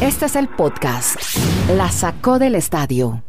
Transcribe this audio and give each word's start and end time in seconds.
Este 0.00 0.26
es 0.26 0.36
el 0.36 0.48
podcast. 0.48 1.16
La 1.76 1.90
sacó 1.90 2.38
del 2.38 2.54
estadio. 2.54 3.22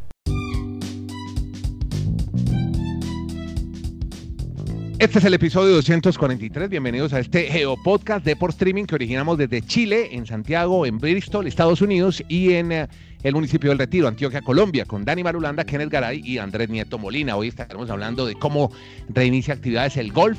Este 5.00 5.20
es 5.20 5.26
el 5.26 5.34
episodio 5.34 5.74
243. 5.74 6.70
Bienvenidos 6.70 7.14
a 7.14 7.20
este 7.20 7.44
Geopodcast 7.46 8.24
de 8.26 8.36
por 8.36 8.52
streaming 8.52 8.86
que 8.86 8.96
originamos 8.96 9.38
desde 9.38 9.62
Chile, 9.62 10.10
en 10.12 10.26
Santiago, 10.26 10.86
en 10.86 11.00
Bristol, 11.00 11.48
Estados 11.48 11.82
Unidos 11.82 12.24
y 12.28 12.54
en 12.54 12.72
eh, 12.72 12.88
el 13.24 13.34
municipio 13.34 13.72
del 13.72 13.80
Retiro, 13.80 14.08
Antioquia, 14.08 14.42
Colombia, 14.42 14.86
con 14.86 15.04
Dani 15.04 15.24
Marulanda, 15.24 15.64
Kenneth 15.64 15.90
Garay 15.90 16.22
y 16.24 16.38
Andrés 16.38 16.70
Nieto 16.70 17.00
Molina. 17.00 17.36
Hoy 17.36 17.48
estaremos 17.48 17.90
hablando 17.90 18.26
de 18.26 18.36
cómo 18.36 18.72
reinicia 19.10 19.54
actividades 19.54 19.98
el 19.98 20.12
golf 20.12 20.38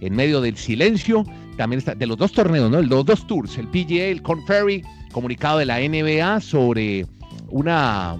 en 0.00 0.14
medio 0.14 0.40
del 0.40 0.56
silencio. 0.56 1.24
También 1.56 1.78
está 1.78 1.94
de 1.94 2.06
los 2.06 2.16
dos 2.16 2.32
torneos, 2.32 2.70
¿no? 2.70 2.80
Los 2.82 3.04
dos 3.04 3.26
tours, 3.26 3.58
el 3.58 3.66
PGA, 3.66 4.04
el 4.04 4.22
Corn 4.22 4.46
Ferry, 4.46 4.84
comunicado 5.12 5.58
de 5.58 5.66
la 5.66 5.78
NBA 5.78 6.40
sobre 6.40 7.06
una 7.48 8.16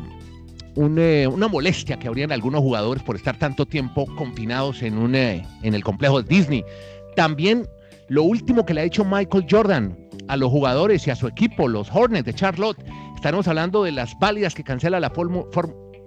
eh, 0.77 1.27
una 1.27 1.49
molestia 1.49 1.99
que 1.99 2.07
habrían 2.07 2.31
algunos 2.31 2.61
jugadores 2.61 3.03
por 3.03 3.17
estar 3.17 3.37
tanto 3.37 3.67
tiempo 3.67 4.07
confinados 4.15 4.83
en, 4.83 4.97
un, 4.97 5.17
eh, 5.17 5.45
en 5.63 5.75
el 5.75 5.83
complejo 5.83 6.23
de 6.23 6.29
Disney. 6.29 6.65
También 7.17 7.67
lo 8.09 8.23
último 8.23 8.65
que 8.65 8.75
le 8.75 8.83
ha 8.83 8.85
hecho 8.85 9.05
Michael 9.05 9.47
Jordan 9.51 9.99
a 10.29 10.37
los 10.37 10.51
jugadores 10.51 11.05
y 11.07 11.11
a 11.11 11.17
su 11.17 11.27
equipo, 11.27 11.67
los 11.67 11.91
Hornets 11.93 12.27
de 12.27 12.35
Charlotte. 12.35 12.79
Estaremos 13.17 13.49
hablando 13.49 13.83
de 13.83 13.91
las 13.91 14.17
válidas 14.21 14.55
que 14.55 14.63
cancela 14.63 15.01
la, 15.01 15.11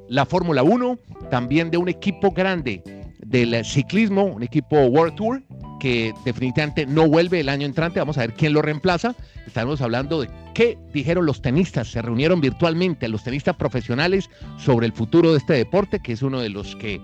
la 0.07 0.25
Fórmula 0.25 0.63
1, 0.63 0.99
también 1.29 1.69
de 1.69 1.77
un 1.77 1.89
equipo 1.89 2.31
grande 2.31 2.81
del 3.19 3.65
ciclismo, 3.65 4.23
un 4.23 4.43
equipo 4.43 4.85
World 4.85 5.15
Tour, 5.15 5.43
que 5.81 6.13
definitivamente 6.23 6.85
no 6.85 7.09
vuelve 7.09 7.41
el 7.41 7.49
año 7.49 7.65
entrante. 7.65 7.99
Vamos 7.99 8.17
a 8.17 8.21
ver 8.21 8.33
quién 8.35 8.53
lo 8.53 8.61
reemplaza. 8.61 9.15
Estamos 9.45 9.81
hablando 9.81 10.21
de 10.21 10.29
qué 10.53 10.77
dijeron 10.93 11.25
los 11.25 11.41
tenistas. 11.41 11.89
Se 11.89 12.01
reunieron 12.01 12.41
virtualmente 12.41 13.07
los 13.07 13.23
tenistas 13.23 13.55
profesionales 13.55 14.29
sobre 14.57 14.85
el 14.85 14.93
futuro 14.93 15.31
de 15.31 15.37
este 15.37 15.53
deporte, 15.53 15.99
que 15.99 16.13
es 16.13 16.21
uno 16.21 16.39
de 16.39 16.49
los 16.49 16.75
que 16.75 17.01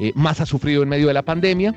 eh, 0.00 0.12
más 0.14 0.40
ha 0.40 0.46
sufrido 0.46 0.82
en 0.82 0.88
medio 0.88 1.08
de 1.08 1.14
la 1.14 1.22
pandemia. 1.22 1.74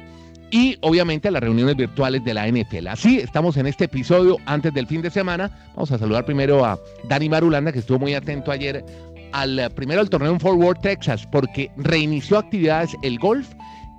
Y 0.51 0.77
obviamente 0.81 1.31
las 1.31 1.41
reuniones 1.41 1.77
virtuales 1.77 2.25
de 2.25 2.33
la 2.33 2.45
NFL. 2.45 2.87
Así 2.87 3.19
estamos 3.19 3.55
en 3.55 3.67
este 3.67 3.85
episodio 3.85 4.37
antes 4.45 4.73
del 4.73 4.85
fin 4.85 5.01
de 5.01 5.09
semana. 5.09 5.49
Vamos 5.75 5.91
a 5.91 5.97
saludar 5.97 6.25
primero 6.25 6.65
a 6.65 6.77
Dani 7.07 7.29
Marulanda, 7.29 7.71
que 7.71 7.79
estuvo 7.79 7.99
muy 7.99 8.13
atento 8.13 8.51
ayer 8.51 8.83
al 9.31 9.71
primero 9.75 10.01
al 10.01 10.09
torneo 10.09 10.33
en 10.33 10.39
Fort 10.41 10.59
Worth, 10.59 10.81
Texas, 10.81 11.25
porque 11.31 11.71
reinició 11.77 12.37
actividades 12.37 12.95
el 13.01 13.17
golf 13.17 13.47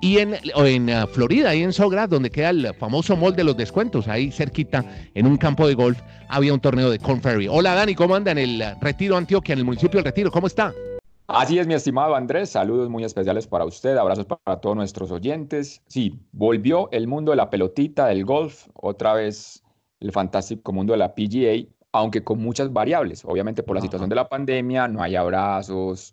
y 0.02 0.18
en, 0.18 0.34
en 0.56 0.90
uh, 0.90 1.06
Florida, 1.06 1.50
ahí 1.50 1.62
en 1.62 1.72
Sogra, 1.72 2.08
donde 2.08 2.28
queda 2.28 2.50
el 2.50 2.74
famoso 2.74 3.16
mall 3.16 3.36
de 3.36 3.44
los 3.44 3.56
descuentos, 3.56 4.08
ahí 4.08 4.32
cerquita, 4.32 4.84
en 5.14 5.26
un 5.26 5.36
campo 5.36 5.66
de 5.66 5.74
golf, 5.74 5.96
había 6.28 6.52
un 6.52 6.58
torneo 6.58 6.90
de 6.90 6.98
Corn 6.98 7.22
Ferry. 7.22 7.46
Hola 7.48 7.74
Dani, 7.74 7.94
¿cómo 7.94 8.16
anda 8.16 8.32
en 8.32 8.38
el 8.38 8.64
Retiro 8.80 9.16
Antioquia, 9.16 9.52
en 9.52 9.60
el 9.60 9.64
municipio 9.64 9.98
del 9.98 10.04
Retiro? 10.04 10.32
¿Cómo 10.32 10.48
está? 10.48 10.74
Así 11.28 11.56
es, 11.56 11.68
mi 11.68 11.74
estimado 11.74 12.16
Andrés, 12.16 12.50
saludos 12.50 12.90
muy 12.90 13.04
especiales 13.04 13.46
para 13.46 13.64
usted, 13.64 13.96
abrazos 13.96 14.26
para 14.26 14.60
todos 14.60 14.74
nuestros 14.74 15.12
oyentes. 15.12 15.80
Sí, 15.86 16.18
volvió 16.32 16.90
el 16.90 17.06
mundo 17.06 17.30
de 17.30 17.36
la 17.36 17.48
pelotita, 17.48 18.08
del 18.08 18.24
golf, 18.24 18.66
otra 18.74 19.14
vez 19.14 19.62
el 20.00 20.10
fantástico 20.10 20.72
mundo 20.72 20.94
de 20.94 20.98
la 20.98 21.14
PGA, 21.14 21.68
aunque 21.92 22.24
con 22.24 22.40
muchas 22.40 22.72
variables. 22.72 23.24
Obviamente 23.24 23.62
por 23.62 23.76
la 23.76 23.80
situación 23.80 24.10
de 24.10 24.16
la 24.16 24.28
pandemia, 24.28 24.88
no 24.88 25.00
hay 25.00 25.14
abrazos, 25.14 26.12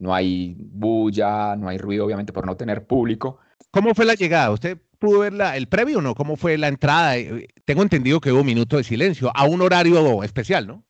no 0.00 0.14
hay 0.14 0.56
bulla, 0.58 1.54
no 1.56 1.68
hay 1.68 1.78
ruido, 1.78 2.06
obviamente, 2.06 2.32
por 2.32 2.46
no 2.46 2.56
tener 2.56 2.86
público. 2.86 3.38
¿Cómo 3.70 3.94
fue 3.94 4.06
la 4.06 4.14
llegada? 4.14 4.50
¿Usted 4.50 4.78
pudo 4.98 5.20
ver 5.20 5.34
el 5.54 5.68
previo 5.68 5.98
o 5.98 6.00
no? 6.00 6.14
¿Cómo 6.14 6.36
fue 6.36 6.58
la 6.58 6.68
entrada? 6.68 7.16
Eh, 7.16 7.46
tengo 7.64 7.82
entendido 7.82 8.20
que 8.20 8.32
hubo 8.32 8.40
un 8.40 8.46
minuto 8.46 8.78
de 8.78 8.84
silencio, 8.84 9.30
a 9.34 9.44
un 9.44 9.60
horario 9.60 10.22
especial, 10.24 10.66
¿no? 10.66 10.82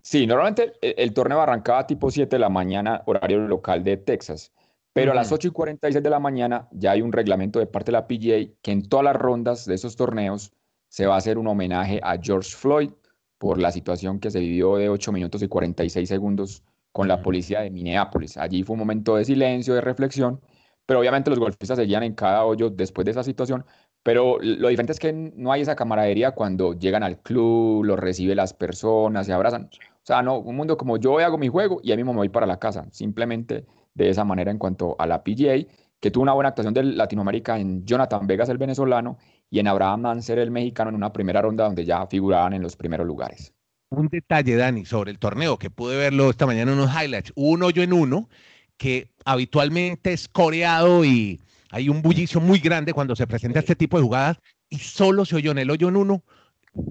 Sí, 0.00 0.26
normalmente 0.26 0.72
el, 0.80 1.12
torneo 1.12 1.40
arrancaba 1.40 1.86
tipo 1.86 2.10
7 2.10 2.36
de 2.36 2.40
la 2.40 2.48
mañana, 2.48 3.02
horario 3.04 3.46
local 3.46 3.84
de 3.84 3.98
Texas. 3.98 4.52
Pero 4.94 5.12
a 5.12 5.14
las 5.14 5.30
8 5.30 5.48
y 5.48 5.50
46 5.50 6.02
de 6.02 6.10
la 6.10 6.18
mañana 6.18 6.66
ya 6.72 6.92
hay 6.92 7.02
un 7.02 7.12
reglamento 7.12 7.58
de 7.58 7.66
parte 7.66 7.92
de 7.92 7.98
la 7.98 8.08
PGA 8.08 8.50
que 8.62 8.72
en 8.72 8.88
todas 8.88 9.04
las 9.04 9.16
rondas 9.16 9.66
de 9.66 9.74
esos 9.74 9.94
torneos 9.96 10.52
se 10.88 11.06
va 11.06 11.14
a 11.14 11.18
hacer 11.18 11.36
un 11.36 11.46
homenaje 11.46 12.00
a 12.02 12.18
George 12.20 12.56
Floyd 12.56 12.90
por 13.36 13.58
la 13.58 13.70
situación 13.70 14.18
que 14.18 14.30
se 14.30 14.40
vivió 14.40 14.76
de 14.76 14.88
8 14.88 15.12
minutos 15.12 15.42
y 15.42 15.48
46 15.48 16.08
segundos 16.08 16.64
con 16.98 17.06
la 17.06 17.22
policía 17.22 17.60
de 17.60 17.70
Minneapolis. 17.70 18.36
Allí 18.38 18.64
fue 18.64 18.74
un 18.74 18.80
momento 18.80 19.14
de 19.14 19.24
silencio, 19.24 19.72
de 19.72 19.80
reflexión, 19.80 20.40
pero 20.84 20.98
obviamente 20.98 21.30
los 21.30 21.38
golfistas 21.38 21.78
seguían 21.78 22.02
en 22.02 22.14
cada 22.14 22.44
hoyo 22.44 22.70
después 22.70 23.04
de 23.04 23.12
esa 23.12 23.22
situación. 23.22 23.64
Pero 24.02 24.38
lo 24.40 24.66
diferente 24.66 24.92
es 24.94 24.98
que 24.98 25.12
no 25.12 25.52
hay 25.52 25.60
esa 25.62 25.76
camaradería 25.76 26.32
cuando 26.32 26.72
llegan 26.74 27.04
al 27.04 27.20
club, 27.22 27.84
los 27.84 28.00
recibe 28.00 28.34
las 28.34 28.52
personas, 28.52 29.26
se 29.26 29.32
abrazan. 29.32 29.70
O 29.72 30.06
sea, 30.06 30.22
no, 30.22 30.38
un 30.40 30.56
mundo 30.56 30.76
como 30.76 30.96
yo 30.96 31.20
hago 31.20 31.38
mi 31.38 31.46
juego 31.46 31.78
y 31.84 31.92
a 31.92 31.96
mismo 31.96 32.12
me 32.12 32.18
voy 32.18 32.30
para 32.30 32.46
la 32.46 32.58
casa. 32.58 32.88
Simplemente 32.90 33.64
de 33.94 34.10
esa 34.10 34.24
manera 34.24 34.50
en 34.50 34.58
cuanto 34.58 34.96
a 34.98 35.06
la 35.06 35.22
PGA, 35.22 35.68
que 36.00 36.10
tuvo 36.10 36.24
una 36.24 36.32
buena 36.32 36.48
actuación 36.48 36.74
de 36.74 36.82
Latinoamérica 36.82 37.60
en 37.60 37.84
Jonathan 37.86 38.26
Vegas, 38.26 38.48
el 38.48 38.58
venezolano, 38.58 39.18
y 39.50 39.60
en 39.60 39.68
Abraham 39.68 40.00
Manser, 40.00 40.40
el 40.40 40.50
mexicano, 40.50 40.90
en 40.90 40.96
una 40.96 41.12
primera 41.12 41.42
ronda 41.42 41.64
donde 41.64 41.84
ya 41.84 42.04
figuraban 42.08 42.54
en 42.54 42.62
los 42.62 42.74
primeros 42.74 43.06
lugares 43.06 43.54
un 43.90 44.08
detalle, 44.08 44.56
Dani, 44.56 44.84
sobre 44.84 45.10
el 45.10 45.18
torneo, 45.18 45.58
que 45.58 45.70
pude 45.70 45.96
verlo 45.96 46.30
esta 46.30 46.46
mañana 46.46 46.72
en 46.72 46.78
unos 46.78 46.94
highlights. 46.94 47.32
Un 47.34 47.62
hoyo 47.62 47.82
en 47.82 47.92
uno, 47.92 48.28
que 48.76 49.10
habitualmente 49.24 50.12
es 50.12 50.28
coreado 50.28 51.04
y 51.04 51.40
hay 51.70 51.88
un 51.88 52.02
bullicio 52.02 52.40
muy 52.40 52.58
grande 52.58 52.92
cuando 52.92 53.16
se 53.16 53.26
presenta 53.26 53.58
este 53.60 53.76
tipo 53.76 53.96
de 53.96 54.04
jugadas 54.04 54.38
y 54.70 54.78
solo 54.78 55.24
se 55.24 55.36
oyó 55.36 55.50
en 55.50 55.58
el 55.58 55.70
hoyo 55.70 55.88
en 55.88 55.96
uno 55.96 56.22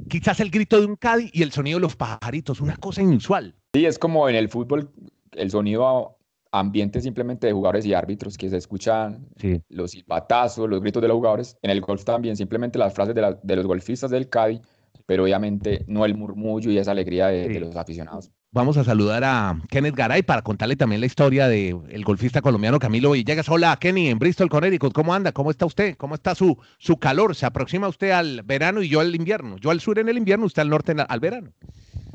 quizás 0.09 0.39
el 0.39 0.49
grito 0.49 0.79
de 0.79 0.85
un 0.85 0.95
caddy 0.95 1.29
y 1.33 1.43
el 1.43 1.51
sonido 1.51 1.77
de 1.77 1.81
los 1.81 1.95
pajaritos, 1.95 2.61
una 2.61 2.77
cosa 2.77 3.01
inusual. 3.01 3.55
Sí, 3.73 3.85
es 3.85 3.99
como 3.99 4.27
en 4.29 4.35
el 4.35 4.49
fútbol, 4.49 4.91
el 5.31 5.51
sonido 5.51 6.17
ambiente 6.51 7.01
simplemente 7.01 7.47
de 7.47 7.53
jugadores 7.53 7.85
y 7.85 7.93
árbitros 7.93 8.37
que 8.37 8.49
se 8.49 8.57
escuchan 8.57 9.27
los 9.69 9.91
silbatazos, 9.91 10.69
los 10.69 10.81
gritos 10.81 11.01
de 11.01 11.07
los 11.07 11.15
jugadores. 11.15 11.57
En 11.61 11.71
el 11.71 11.81
golf 11.81 12.03
también, 12.03 12.35
simplemente 12.35 12.79
las 12.79 12.93
frases 12.93 13.13
de, 13.13 13.37
de 13.41 13.55
los 13.55 13.67
golfistas 13.67 14.11
del 14.11 14.29
caddy 14.29 14.61
pero 15.07 15.23
obviamente 15.23 15.85
no 15.87 16.05
el 16.05 16.15
murmullo 16.15 16.69
y 16.69 16.77
esa 16.77 16.91
alegría 16.91 17.27
de, 17.27 17.59
los 17.59 17.75
aficionados. 17.75 18.29
Vamos 18.51 18.75
a 18.75 18.83
saludar 18.83 19.23
a 19.23 19.57
Kenneth 19.69 19.95
Garay 19.95 20.21
para 20.21 20.41
contarle 20.41 20.75
también 20.75 20.99
la 20.99 21.07
historia 21.07 21.47
del 21.47 22.03
golfista 22.03 22.41
colombiano 22.41 22.77
Camilo 22.77 23.11
Villegas. 23.11 23.47
Hola, 23.49 23.77
Kenny, 23.79 24.09
en 24.09 24.19
Bristol, 24.19 24.49
Connecticut. 24.49 24.93
¿Cómo 24.93 25.13
anda? 25.13 25.31
¿Cómo 25.31 25.49
está 25.49 25.65
usted? 25.65 25.95
¿Cómo 25.95 26.15
está 26.15 26.35
su, 26.35 26.57
su 26.77 26.97
calor? 26.97 27.35
¿Se 27.35 27.45
aproxima 27.45 27.87
usted 27.87 28.11
al 28.11 28.43
verano 28.43 28.81
y 28.81 28.89
yo 28.89 28.99
al 28.99 29.15
invierno? 29.15 29.57
Yo 29.57 29.71
al 29.71 29.79
sur 29.79 29.97
en 29.97 30.09
el 30.09 30.17
invierno, 30.17 30.45
usted 30.45 30.61
al 30.61 30.69
norte 30.69 30.93
al 31.07 31.19
verano. 31.21 31.53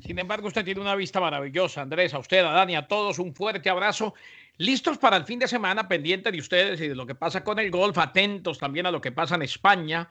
Sin 0.04 0.18
embargo, 0.18 0.48
usted 0.48 0.64
tiene 0.64 0.80
una 0.80 0.94
vista 0.94 1.18
maravillosa, 1.18 1.80
Andrés. 1.80 2.12
A 2.12 2.18
usted, 2.18 2.44
a 2.44 2.52
Dani, 2.52 2.76
a 2.76 2.86
todos, 2.86 3.18
un 3.18 3.34
fuerte 3.34 3.70
abrazo. 3.70 4.12
Listos 4.58 4.98
para 4.98 5.16
el 5.16 5.24
fin 5.24 5.38
de 5.38 5.48
semana, 5.48 5.88
pendiente 5.88 6.30
de 6.30 6.38
ustedes 6.38 6.78
y 6.82 6.88
de 6.88 6.94
lo 6.94 7.06
que 7.06 7.14
pasa 7.14 7.42
con 7.42 7.58
el 7.58 7.70
golf, 7.70 7.96
atentos 7.96 8.58
también 8.58 8.84
a 8.84 8.90
lo 8.90 9.00
que 9.00 9.12
pasa 9.12 9.36
en 9.36 9.42
España, 9.42 10.10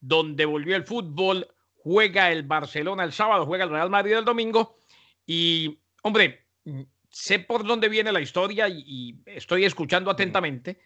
donde 0.00 0.46
volvió 0.46 0.76
el 0.76 0.84
fútbol 0.84 1.46
juega 1.82 2.30
el 2.30 2.44
Barcelona 2.44 3.04
el 3.04 3.12
sábado, 3.12 3.46
juega 3.46 3.64
el 3.64 3.70
Real 3.70 3.90
Madrid 3.90 4.14
el 4.14 4.24
domingo. 4.24 4.78
Y, 5.26 5.80
hombre, 6.02 6.46
sé 7.10 7.40
por 7.40 7.66
dónde 7.66 7.88
viene 7.88 8.12
la 8.12 8.20
historia 8.20 8.68
y, 8.68 9.20
estoy 9.26 9.64
escuchando 9.64 10.10
atentamente 10.10 10.80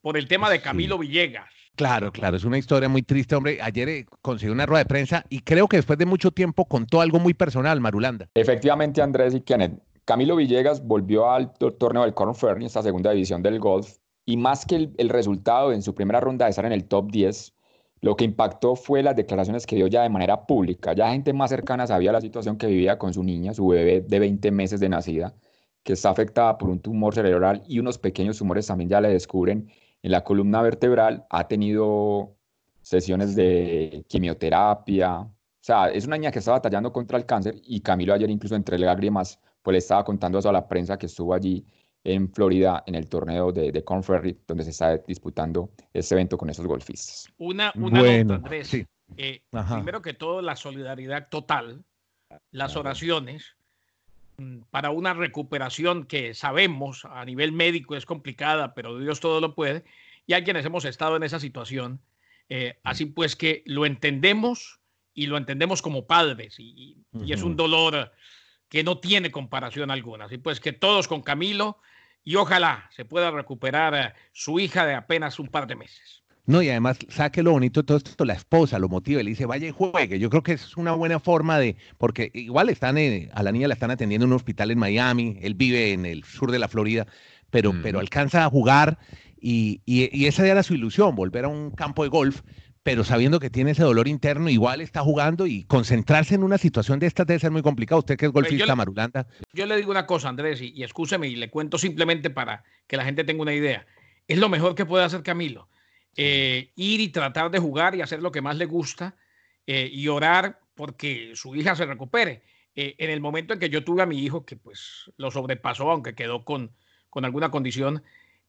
por 0.00 0.16
el 0.16 0.28
tema 0.28 0.50
de 0.50 0.60
Camilo 0.60 0.98
Villegas. 0.98 1.48
Claro, 1.76 2.12
claro, 2.12 2.36
es 2.36 2.44
una 2.44 2.58
historia 2.58 2.88
muy 2.88 3.02
triste, 3.02 3.34
hombre. 3.34 3.58
Ayer 3.60 3.88
eh, 3.88 4.06
conseguí 4.22 4.52
una 4.52 4.66
rueda 4.66 4.84
de 4.84 4.88
prensa 4.88 5.24
y 5.28 5.40
creo 5.40 5.66
que 5.66 5.78
después 5.78 5.98
de 5.98 6.06
mucho 6.06 6.30
tiempo 6.30 6.66
contó 6.66 7.00
algo 7.00 7.18
muy 7.18 7.34
personal, 7.34 7.80
Marulanda. 7.80 8.28
Efectivamente, 8.34 9.02
Andrés 9.02 9.34
y 9.34 9.40
Kenneth. 9.40 9.80
Camilo 10.04 10.36
Villegas 10.36 10.86
volvió 10.86 11.30
al 11.30 11.54
torneo 11.54 12.02
del 12.02 12.12
Corn 12.12 12.34
Ferry, 12.34 12.66
esta 12.66 12.82
segunda 12.82 13.10
división 13.10 13.42
del 13.42 13.58
golf, 13.58 13.96
y 14.26 14.36
más 14.36 14.66
que 14.66 14.76
el, 14.76 14.94
el, 14.98 15.08
resultado 15.08 15.72
en 15.72 15.80
su 15.80 15.94
primera 15.94 16.20
ronda 16.20 16.44
de 16.44 16.50
estar 16.50 16.66
en 16.66 16.72
el 16.72 16.84
top 16.84 17.10
10, 17.10 17.53
lo 18.04 18.16
que 18.16 18.24
impactó 18.26 18.76
fue 18.76 19.02
las 19.02 19.16
declaraciones 19.16 19.66
que 19.66 19.76
dio 19.76 19.86
ya 19.86 20.02
de 20.02 20.10
manera 20.10 20.44
pública. 20.46 20.92
Ya 20.92 21.10
gente 21.10 21.32
más 21.32 21.48
cercana 21.48 21.86
sabía 21.86 22.12
la 22.12 22.20
situación 22.20 22.58
que 22.58 22.66
vivía 22.66 22.98
con 22.98 23.14
su 23.14 23.24
niña, 23.24 23.54
su 23.54 23.66
bebé 23.68 24.02
de 24.02 24.18
20 24.18 24.50
meses 24.50 24.78
de 24.78 24.90
nacida, 24.90 25.34
que 25.82 25.94
está 25.94 26.10
afectada 26.10 26.58
por 26.58 26.68
un 26.68 26.80
tumor 26.80 27.14
cerebral 27.14 27.62
y 27.66 27.78
unos 27.78 27.96
pequeños 27.96 28.36
tumores 28.36 28.66
también 28.66 28.90
ya 28.90 29.00
le 29.00 29.08
descubren 29.08 29.70
en 30.02 30.10
la 30.10 30.22
columna 30.22 30.60
vertebral. 30.60 31.24
Ha 31.30 31.48
tenido 31.48 32.36
sesiones 32.82 33.34
de 33.36 34.04
quimioterapia. 34.06 35.20
O 35.20 35.32
sea, 35.62 35.88
es 35.88 36.06
una 36.06 36.18
niña 36.18 36.30
que 36.30 36.40
está 36.40 36.52
batallando 36.52 36.92
contra 36.92 37.16
el 37.16 37.24
cáncer 37.24 37.54
y 37.64 37.80
Camilo 37.80 38.12
ayer 38.12 38.28
incluso 38.28 38.54
entre 38.54 38.78
lágrimas 38.78 39.40
pues 39.62 39.72
le 39.72 39.78
estaba 39.78 40.04
contando 40.04 40.38
eso 40.38 40.50
a 40.50 40.52
la 40.52 40.68
prensa 40.68 40.98
que 40.98 41.06
estuvo 41.06 41.32
allí 41.32 41.64
en 42.04 42.30
Florida 42.30 42.84
en 42.86 42.94
el 42.94 43.08
torneo 43.08 43.50
de, 43.50 43.72
de 43.72 43.82
Corn 43.82 44.04
Ferry, 44.04 44.38
donde 44.46 44.64
se 44.64 44.70
está 44.70 44.98
disputando 44.98 45.70
este 45.92 46.14
evento 46.14 46.36
con 46.36 46.50
esos 46.50 46.66
golfistas. 46.66 47.32
Una, 47.38 47.72
una 47.74 48.02
nota, 48.02 48.34
Andrés. 48.34 48.74
Eh, 49.16 49.42
primero 49.50 50.02
que 50.02 50.12
todo, 50.12 50.42
la 50.42 50.54
solidaridad 50.54 51.28
total, 51.30 51.82
las 52.50 52.76
oraciones 52.76 53.56
mm, 54.36 54.60
para 54.70 54.90
una 54.90 55.14
recuperación 55.14 56.04
que 56.04 56.34
sabemos 56.34 57.06
a 57.06 57.24
nivel 57.24 57.52
médico 57.52 57.96
es 57.96 58.04
complicada, 58.04 58.74
pero 58.74 58.98
Dios 58.98 59.20
todo 59.20 59.40
lo 59.40 59.54
puede, 59.54 59.84
y 60.26 60.34
hay 60.34 60.44
quienes 60.44 60.64
hemos 60.66 60.84
estado 60.84 61.16
en 61.16 61.22
esa 61.22 61.40
situación. 61.40 62.00
Eh, 62.50 62.78
así 62.82 63.06
pues 63.06 63.36
que 63.36 63.62
lo 63.64 63.86
entendemos 63.86 64.80
y 65.14 65.26
lo 65.26 65.38
entendemos 65.38 65.80
como 65.80 66.06
padres, 66.06 66.56
y, 66.58 66.98
y 67.12 67.32
es 67.32 67.42
un 67.42 67.56
dolor 67.56 68.12
que 68.68 68.82
no 68.82 68.98
tiene 68.98 69.30
comparación 69.30 69.90
alguna. 69.90 70.24
Así 70.26 70.36
pues 70.36 70.60
que 70.60 70.72
todos 70.72 71.08
con 71.08 71.22
Camilo 71.22 71.78
y 72.24 72.36
ojalá 72.36 72.88
se 72.94 73.04
pueda 73.04 73.30
recuperar 73.30 73.94
eh, 73.94 74.12
su 74.32 74.58
hija 74.58 74.86
de 74.86 74.94
apenas 74.94 75.38
un 75.38 75.48
par 75.48 75.66
de 75.66 75.76
meses. 75.76 76.22
No, 76.46 76.60
y 76.60 76.68
además, 76.68 76.98
saque 77.08 77.42
lo 77.42 77.52
bonito 77.52 77.80
de 77.80 77.86
todo 77.86 77.96
esto, 77.96 78.24
la 78.24 78.34
esposa 78.34 78.78
lo 78.78 78.90
motiva, 78.90 79.22
le 79.22 79.30
dice, 79.30 79.46
vaya 79.46 79.66
y 79.66 79.70
juegue. 79.70 80.18
Yo 80.18 80.28
creo 80.28 80.42
que 80.42 80.52
es 80.52 80.76
una 80.76 80.92
buena 80.92 81.18
forma 81.18 81.58
de, 81.58 81.76
porque 81.96 82.30
igual 82.34 82.68
están, 82.68 82.98
eh, 82.98 83.30
a 83.32 83.42
la 83.42 83.50
niña 83.50 83.68
la 83.68 83.74
están 83.74 83.90
atendiendo 83.90 84.26
en 84.26 84.32
un 84.32 84.36
hospital 84.36 84.70
en 84.70 84.78
Miami, 84.78 85.38
él 85.40 85.54
vive 85.54 85.92
en 85.92 86.04
el 86.04 86.22
sur 86.24 86.50
de 86.50 86.58
la 86.58 86.68
Florida, 86.68 87.06
pero, 87.50 87.72
pero 87.82 87.98
alcanza 87.98 88.44
a 88.44 88.50
jugar 88.50 88.98
y, 89.40 89.80
y, 89.84 90.26
esa 90.26 90.46
era 90.46 90.62
su 90.62 90.74
ilusión, 90.74 91.14
volver 91.14 91.44
a 91.44 91.48
un 91.48 91.70
campo 91.70 92.02
de 92.02 92.08
golf, 92.08 92.40
pero 92.84 93.02
sabiendo 93.02 93.40
que 93.40 93.50
tiene 93.50 93.72
ese 93.72 93.82
dolor 93.82 94.06
interno, 94.06 94.48
igual 94.48 94.80
está 94.80 95.00
jugando 95.00 95.46
y 95.46 95.64
concentrarse 95.64 96.36
en 96.36 96.44
una 96.44 96.58
situación 96.58 97.00
de 97.00 97.06
estas 97.06 97.26
debe 97.26 97.40
ser 97.40 97.50
muy 97.50 97.62
complicado. 97.62 97.98
Usted 97.98 98.16
que 98.16 98.26
es 98.26 98.32
golfista, 98.32 98.66
yo 98.66 98.76
Marulanda. 98.76 99.26
Yo 99.52 99.66
le 99.66 99.76
digo 99.76 99.90
una 99.90 100.06
cosa, 100.06 100.28
Andrés, 100.28 100.60
y, 100.60 100.72
y 100.72 100.84
escúcheme, 100.84 101.26
y 101.26 101.34
le 101.34 101.50
cuento 101.50 101.78
simplemente 101.78 102.30
para 102.30 102.62
que 102.86 102.96
la 102.96 103.04
gente 103.04 103.24
tenga 103.24 103.42
una 103.42 103.54
idea. 103.54 103.86
Es 104.28 104.38
lo 104.38 104.48
mejor 104.48 104.74
que 104.74 104.86
puede 104.86 105.02
hacer 105.04 105.22
Camilo 105.22 105.68
eh, 106.16 106.70
ir 106.76 107.00
y 107.00 107.08
tratar 107.08 107.50
de 107.50 107.58
jugar 107.58 107.96
y 107.96 108.02
hacer 108.02 108.22
lo 108.22 108.30
que 108.30 108.40
más 108.40 108.56
le 108.56 108.66
gusta 108.66 109.16
eh, 109.66 109.88
y 109.92 110.06
orar 110.06 110.60
porque 110.74 111.32
su 111.34 111.56
hija 111.56 111.74
se 111.74 111.86
recupere. 111.86 112.42
Eh, 112.76 112.94
en 112.98 113.10
el 113.10 113.20
momento 113.20 113.54
en 113.54 113.60
que 113.60 113.70
yo 113.70 113.82
tuve 113.82 114.02
a 114.02 114.06
mi 114.06 114.22
hijo, 114.22 114.44
que 114.44 114.56
pues 114.56 115.10
lo 115.16 115.30
sobrepasó, 115.30 115.90
aunque 115.90 116.14
quedó 116.14 116.44
con, 116.44 116.70
con 117.10 117.24
alguna 117.24 117.50
condición 117.50 118.02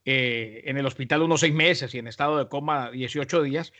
en 0.08 0.78
el 0.78 0.86
hospital 0.86 1.22
unos 1.22 1.40
seis 1.40 1.52
meses 1.52 1.92
y 1.92 1.98
en 1.98 2.06
estado 2.06 2.38
de 2.38 2.48
coma 2.48 2.92
18 2.92 3.42
días, 3.42 3.72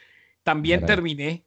también 0.47 0.87
terminé 0.87 1.45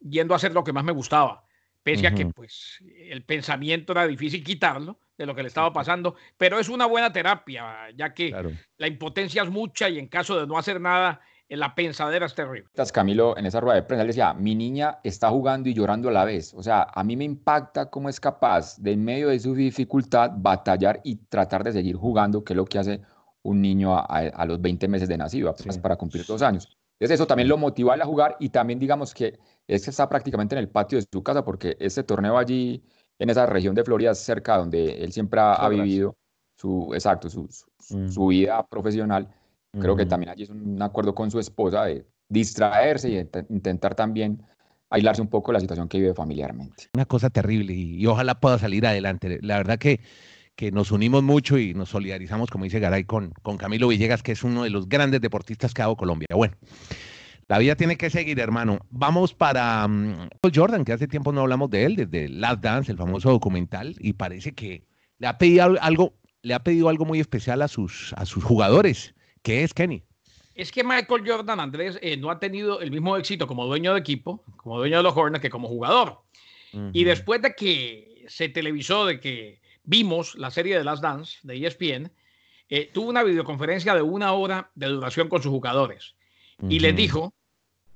yendo 0.00 0.32
a 0.32 0.38
hacer 0.38 0.54
lo 0.54 0.64
que 0.64 0.72
más 0.72 0.84
me 0.84 0.92
gustaba, 0.92 1.44
pese 1.82 2.06
a 2.06 2.14
que 2.14 2.24
pues 2.24 2.82
el 3.10 3.22
pensamiento 3.24 3.92
era 3.92 4.06
difícil 4.06 4.42
quitarlo 4.42 4.98
de 5.18 5.26
lo 5.26 5.34
que 5.34 5.42
le 5.42 5.48
estaba 5.48 5.70
pasando, 5.70 6.16
pero 6.38 6.58
es 6.58 6.70
una 6.70 6.86
buena 6.86 7.12
terapia, 7.12 7.90
ya 7.94 8.14
que 8.14 8.34
la 8.78 8.86
impotencia 8.86 9.42
es 9.42 9.50
mucha 9.50 9.90
y 9.90 9.98
en 9.98 10.08
caso 10.08 10.40
de 10.40 10.46
no 10.46 10.56
hacer 10.56 10.80
nada, 10.80 11.20
la 11.50 11.74
pensadera 11.74 12.24
es 12.24 12.34
terrible. 12.34 12.70
Camilo, 12.90 13.36
en 13.36 13.44
esa 13.44 13.60
rueda 13.60 13.76
de 13.76 13.82
prensa, 13.82 14.00
él 14.00 14.08
decía, 14.08 14.32
mi 14.32 14.54
niña 14.54 14.98
está 15.04 15.28
jugando 15.28 15.68
y 15.68 15.74
llorando 15.74 16.08
a 16.08 16.12
la 16.12 16.24
vez. 16.24 16.54
O 16.54 16.62
sea, 16.62 16.86
a 16.94 17.04
mí 17.04 17.18
me 17.18 17.24
impacta 17.24 17.90
cómo 17.90 18.08
es 18.08 18.18
capaz 18.18 18.78
de 18.78 18.92
en 18.92 19.04
medio 19.04 19.28
de 19.28 19.38
su 19.38 19.54
dificultad 19.54 20.30
batallar 20.34 21.02
y 21.04 21.16
tratar 21.16 21.64
de 21.64 21.72
seguir 21.72 21.96
jugando, 21.96 22.42
que 22.42 22.54
es 22.54 22.56
lo 22.56 22.64
que 22.64 22.78
hace 22.78 23.02
un 23.42 23.60
niño 23.60 23.94
a, 23.94 24.46
los 24.46 24.58
20 24.60 24.88
meses 24.88 25.06
de 25.06 25.18
nacido, 25.18 25.50
apenas 25.50 25.76
para 25.76 25.96
cumplir 25.96 26.24
dos 26.24 26.40
años. 26.40 26.78
Entonces 26.98 27.16
eso 27.16 27.26
también 27.26 27.48
lo 27.48 27.58
motiva 27.58 27.94
a 27.94 28.04
jugar 28.04 28.36
y 28.40 28.48
también 28.48 28.78
digamos 28.78 29.12
que 29.12 29.38
es 29.66 29.84
que 29.84 29.90
está 29.90 30.08
prácticamente 30.08 30.54
en 30.54 30.60
el 30.60 30.68
patio 30.68 30.98
de 30.98 31.06
su 31.10 31.22
casa 31.22 31.44
porque 31.44 31.76
ese 31.78 32.02
torneo 32.02 32.38
allí 32.38 32.82
en 33.18 33.30
esa 33.30 33.46
región 33.46 33.74
de 33.74 33.84
Florida 33.84 34.14
cerca 34.14 34.56
donde 34.56 35.02
él 35.02 35.12
siempre 35.12 35.40
ha, 35.40 35.68
vivido 35.68 36.16
su, 36.56 36.90
exacto, 36.94 37.28
su, 37.28 37.48
mm. 37.90 38.08
su 38.08 38.26
vida 38.28 38.66
profesional 38.66 39.28
Creo 39.80 39.96
que 39.96 40.06
también 40.06 40.30
allí 40.30 40.44
es 40.44 40.50
un 40.50 40.80
acuerdo 40.82 41.14
con 41.14 41.30
su 41.30 41.38
esposa 41.38 41.84
de 41.84 42.06
distraerse 42.28 43.10
y 43.10 43.52
intentar 43.52 43.94
también 43.94 44.42
aislarse 44.90 45.20
un 45.20 45.28
poco 45.28 45.52
de 45.52 45.54
la 45.54 45.60
situación 45.60 45.88
que 45.88 45.98
vive 45.98 46.14
familiarmente. 46.14 46.88
Una 46.94 47.04
cosa 47.04 47.30
terrible 47.30 47.74
y, 47.74 48.06
ojalá 48.06 48.40
pueda 48.40 48.58
salir 48.58 48.86
adelante. 48.86 49.38
La 49.42 49.58
verdad 49.58 49.78
que, 49.78 50.00
que 50.56 50.72
nos 50.72 50.90
unimos 50.90 51.22
mucho 51.22 51.58
y 51.58 51.74
nos 51.74 51.90
solidarizamos, 51.90 52.50
como 52.50 52.64
dice 52.64 52.80
Garay, 52.80 53.04
con, 53.04 53.30
con 53.42 53.58
Camilo 53.58 53.88
Villegas, 53.88 54.22
que 54.22 54.32
es 54.32 54.42
uno 54.42 54.64
de 54.64 54.70
los 54.70 54.88
grandes 54.88 55.20
deportistas 55.20 55.74
que 55.74 55.82
ha 55.82 55.84
dado 55.84 55.96
Colombia. 55.96 56.26
Bueno, 56.34 56.56
la 57.46 57.58
vida 57.58 57.76
tiene 57.76 57.96
que 57.96 58.08
seguir, 58.08 58.40
hermano. 58.40 58.78
Vamos 58.90 59.34
para 59.34 59.84
um, 59.84 60.28
Jordan, 60.52 60.84
que 60.84 60.92
hace 60.92 61.06
tiempo 61.06 61.30
no 61.30 61.42
hablamos 61.42 61.70
de 61.70 61.84
él, 61.84 61.96
desde 61.96 62.28
Last 62.30 62.62
Dance, 62.62 62.90
el 62.90 62.98
famoso 62.98 63.30
documental, 63.30 63.94
y 64.00 64.14
parece 64.14 64.54
que 64.54 64.84
le 65.18 65.26
ha 65.26 65.36
pedido 65.36 65.76
algo, 65.80 66.14
le 66.42 66.54
ha 66.54 66.64
pedido 66.64 66.88
algo 66.88 67.04
muy 67.04 67.20
especial 67.20 67.60
a 67.60 67.68
sus, 67.68 68.14
a 68.14 68.24
sus 68.24 68.42
jugadores. 68.42 69.14
¿Qué 69.42 69.62
es, 69.62 69.74
Kenny? 69.74 70.02
Es 70.54 70.72
que 70.72 70.82
Michael 70.82 71.22
Jordan, 71.26 71.60
Andrés, 71.60 71.98
eh, 72.00 72.16
no 72.16 72.30
ha 72.30 72.40
tenido 72.40 72.80
el 72.80 72.90
mismo 72.90 73.16
éxito 73.18 73.46
como 73.46 73.66
dueño 73.66 73.92
de 73.92 74.00
equipo, 74.00 74.42
como 74.56 74.78
dueño 74.78 74.96
de 74.96 75.02
los 75.02 75.14
Hornets, 75.14 75.42
que 75.42 75.50
como 75.50 75.68
jugador. 75.68 76.22
Y 76.92 77.04
después 77.04 77.40
de 77.40 77.54
que 77.54 78.26
se 78.28 78.50
televisó, 78.50 79.06
de 79.06 79.18
que 79.18 79.60
vimos 79.86 80.34
la 80.34 80.50
serie 80.50 80.76
de 80.76 80.84
Last 80.84 81.02
Dance 81.02 81.38
de 81.42 81.66
ESPN, 81.66 82.12
eh, 82.68 82.90
tuvo 82.92 83.08
una 83.08 83.22
videoconferencia 83.22 83.94
de 83.94 84.02
una 84.02 84.32
hora 84.32 84.70
de 84.74 84.88
duración 84.88 85.28
con 85.28 85.42
sus 85.42 85.50
jugadores. 85.50 86.14
Y 86.68 86.80
les 86.80 86.96
dijo 86.96 87.34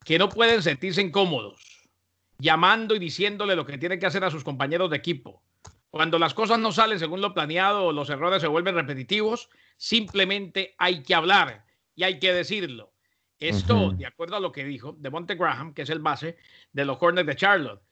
que 0.05 0.19
no 0.19 0.29
pueden 0.29 0.63
sentirse 0.63 1.01
incómodos, 1.01 1.89
llamando 2.39 2.95
y 2.95 2.99
diciéndole 2.99 3.57
lo 3.57 3.65
que 3.65 3.79
tienen 3.79 3.99
que 3.99 4.07
hacer 4.07 4.23
a 4.23 4.31
sus 4.31 4.45
compañeros 4.45 4.91
de 4.91 4.99
equipo. 4.99 5.43
Cuando 5.91 6.19
las 6.19 6.35
cosas 6.35 6.59
no 6.59 6.71
salen 6.71 6.99
según 6.99 7.21
lo 7.21 7.35
planeado 7.35 7.87
o 7.87 7.93
los 7.93 8.11
errores 8.11 8.43
se 8.43 8.49
vuelven 8.49 8.75
repetitivos, 8.75 9.49
simplemente 9.77 10.75
hay 10.79 11.03
que 11.03 11.15
hablar 11.15 11.65
y 11.97 12.05
hay 12.05 12.19
que 12.19 12.33
decirlo. 12.33 12.93
Esto, 13.39 13.93
de 13.93 14.05
acuerdo 14.05 14.37
a 14.37 14.41
lo 14.41 14.53
que 14.53 14.65
dijo 14.65 14.95
de 14.99 15.09
Monte 15.09 15.35
Graham, 15.35 15.73
que 15.73 15.83
es 15.83 15.91
el 15.91 16.01
base 16.01 16.37
de 16.73 16.85
los 16.85 16.99
Hornets 17.01 17.27
de 17.27 17.37
Charlotte, 17.37 17.83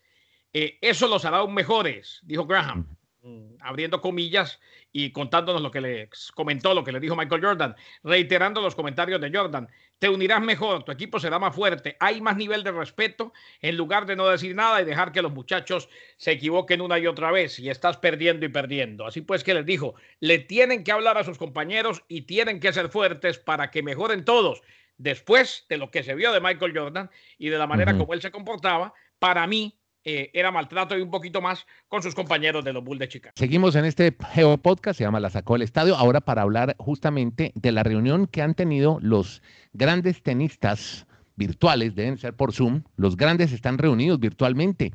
eh, 0.53 0.79
eso 0.83 1.09
los 1.09 1.25
hará 1.25 1.39
aún 1.39 1.55
mejores, 1.55 2.21
dijo 2.23 2.47
Graham. 2.47 2.98
Mm, 3.23 3.56
abriendo 3.62 4.00
comillas 4.00 4.61
y 4.93 5.11
contándonos 5.11 5.61
lo 5.61 5.73
que 5.73 5.81
le 5.81 6.09
comentó, 6.37 6.73
lo 6.73 6.85
que 6.85 6.93
le 6.93 7.00
dijo 7.00 7.17
Michael 7.17 7.44
Jordan, 7.44 7.75
reiterando 8.05 8.61
los 8.61 8.76
comentarios 8.76 9.20
de 9.20 9.37
Jordan. 9.37 9.69
Te 9.99 10.09
unirás 10.09 10.41
mejor, 10.41 10.85
tu 10.85 10.93
equipo 10.93 11.19
será 11.19 11.41
más 11.41 11.53
fuerte, 11.53 11.97
hay 11.99 12.20
más 12.20 12.37
nivel 12.37 12.62
de 12.62 12.70
respeto 12.70 13.32
en 13.61 13.76
lugar 13.76 14.06
de 14.06 14.15
no 14.15 14.29
decir 14.29 14.55
nada 14.55 14.81
y 14.81 14.85
dejar 14.85 15.11
que 15.11 15.20
los 15.20 15.32
muchachos 15.32 15.88
se 16.17 16.31
equivoquen 16.31 16.81
una 16.81 16.97
y 17.00 17.09
otra 17.09 17.32
vez 17.32 17.59
y 17.59 17.69
estás 17.69 17.97
perdiendo 17.97 18.47
y 18.47 18.50
perdiendo. 18.50 19.05
Así 19.05 19.21
pues 19.21 19.43
que 19.43 19.55
les 19.55 19.67
dijo, 19.67 19.97
le 20.21 20.38
tienen 20.38 20.85
que 20.85 20.93
hablar 20.93 21.19
a 21.19 21.25
sus 21.25 21.38
compañeros 21.38 22.05
y 22.06 22.23
tienen 22.23 22.61
que 22.61 22.73
ser 22.73 22.88
fuertes 22.88 23.38
para 23.38 23.73
que 23.73 23.82
mejoren 23.82 24.25
todos. 24.25 24.62
Después 24.97 25.67
de 25.69 25.76
lo 25.76 25.91
que 25.91 26.05
se 26.05 26.14
vio 26.14 26.32
de 26.32 26.41
Michael 26.41 26.79
Jordan 26.79 27.11
y 27.37 27.49
de 27.49 27.59
la 27.59 27.67
manera 27.67 27.99
como 27.99 28.14
él 28.14 28.23
se 28.23 28.31
comportaba, 28.31 28.94
para 29.19 29.44
mí 29.49 29.76
eh, 30.11 30.31
era 30.33 30.51
maltrato 30.51 30.97
y 30.97 31.03
un 31.03 31.11
poquito 31.11 31.43
más 31.43 31.67
con 31.87 32.03
sus 32.03 32.15
compañeros 32.15 32.65
de 32.65 32.73
los 32.73 32.83
Bulls 32.83 32.99
de 32.99 33.09
Chicago. 33.09 33.35
Seguimos 33.37 33.77
en 33.77 33.85
este 33.85 34.11
Podcast, 34.11 34.97
se 34.97 35.05
llama 35.05 35.21
La 35.21 35.29
Sacó 35.29 35.53
del 35.53 35.61
Estadio, 35.61 35.97
ahora 35.97 36.23
para 36.23 36.41
hablar 36.41 36.75
justamente 36.79 37.53
de 37.55 37.73
la 37.73 37.83
reunión 37.83 38.27
que 38.27 38.41
han 38.41 38.55
tenido 38.55 38.99
los 39.03 39.43
grandes 39.75 40.23
tenistas 40.23 41.07
virtuales, 41.37 41.95
deben 41.95 42.17
ser 42.17 42.33
por 42.33 42.55
Zoom, 42.55 42.85
los 42.97 43.19
grandes 43.19 43.53
están 43.53 43.77
reunidos 43.77 44.19
virtualmente 44.19 44.95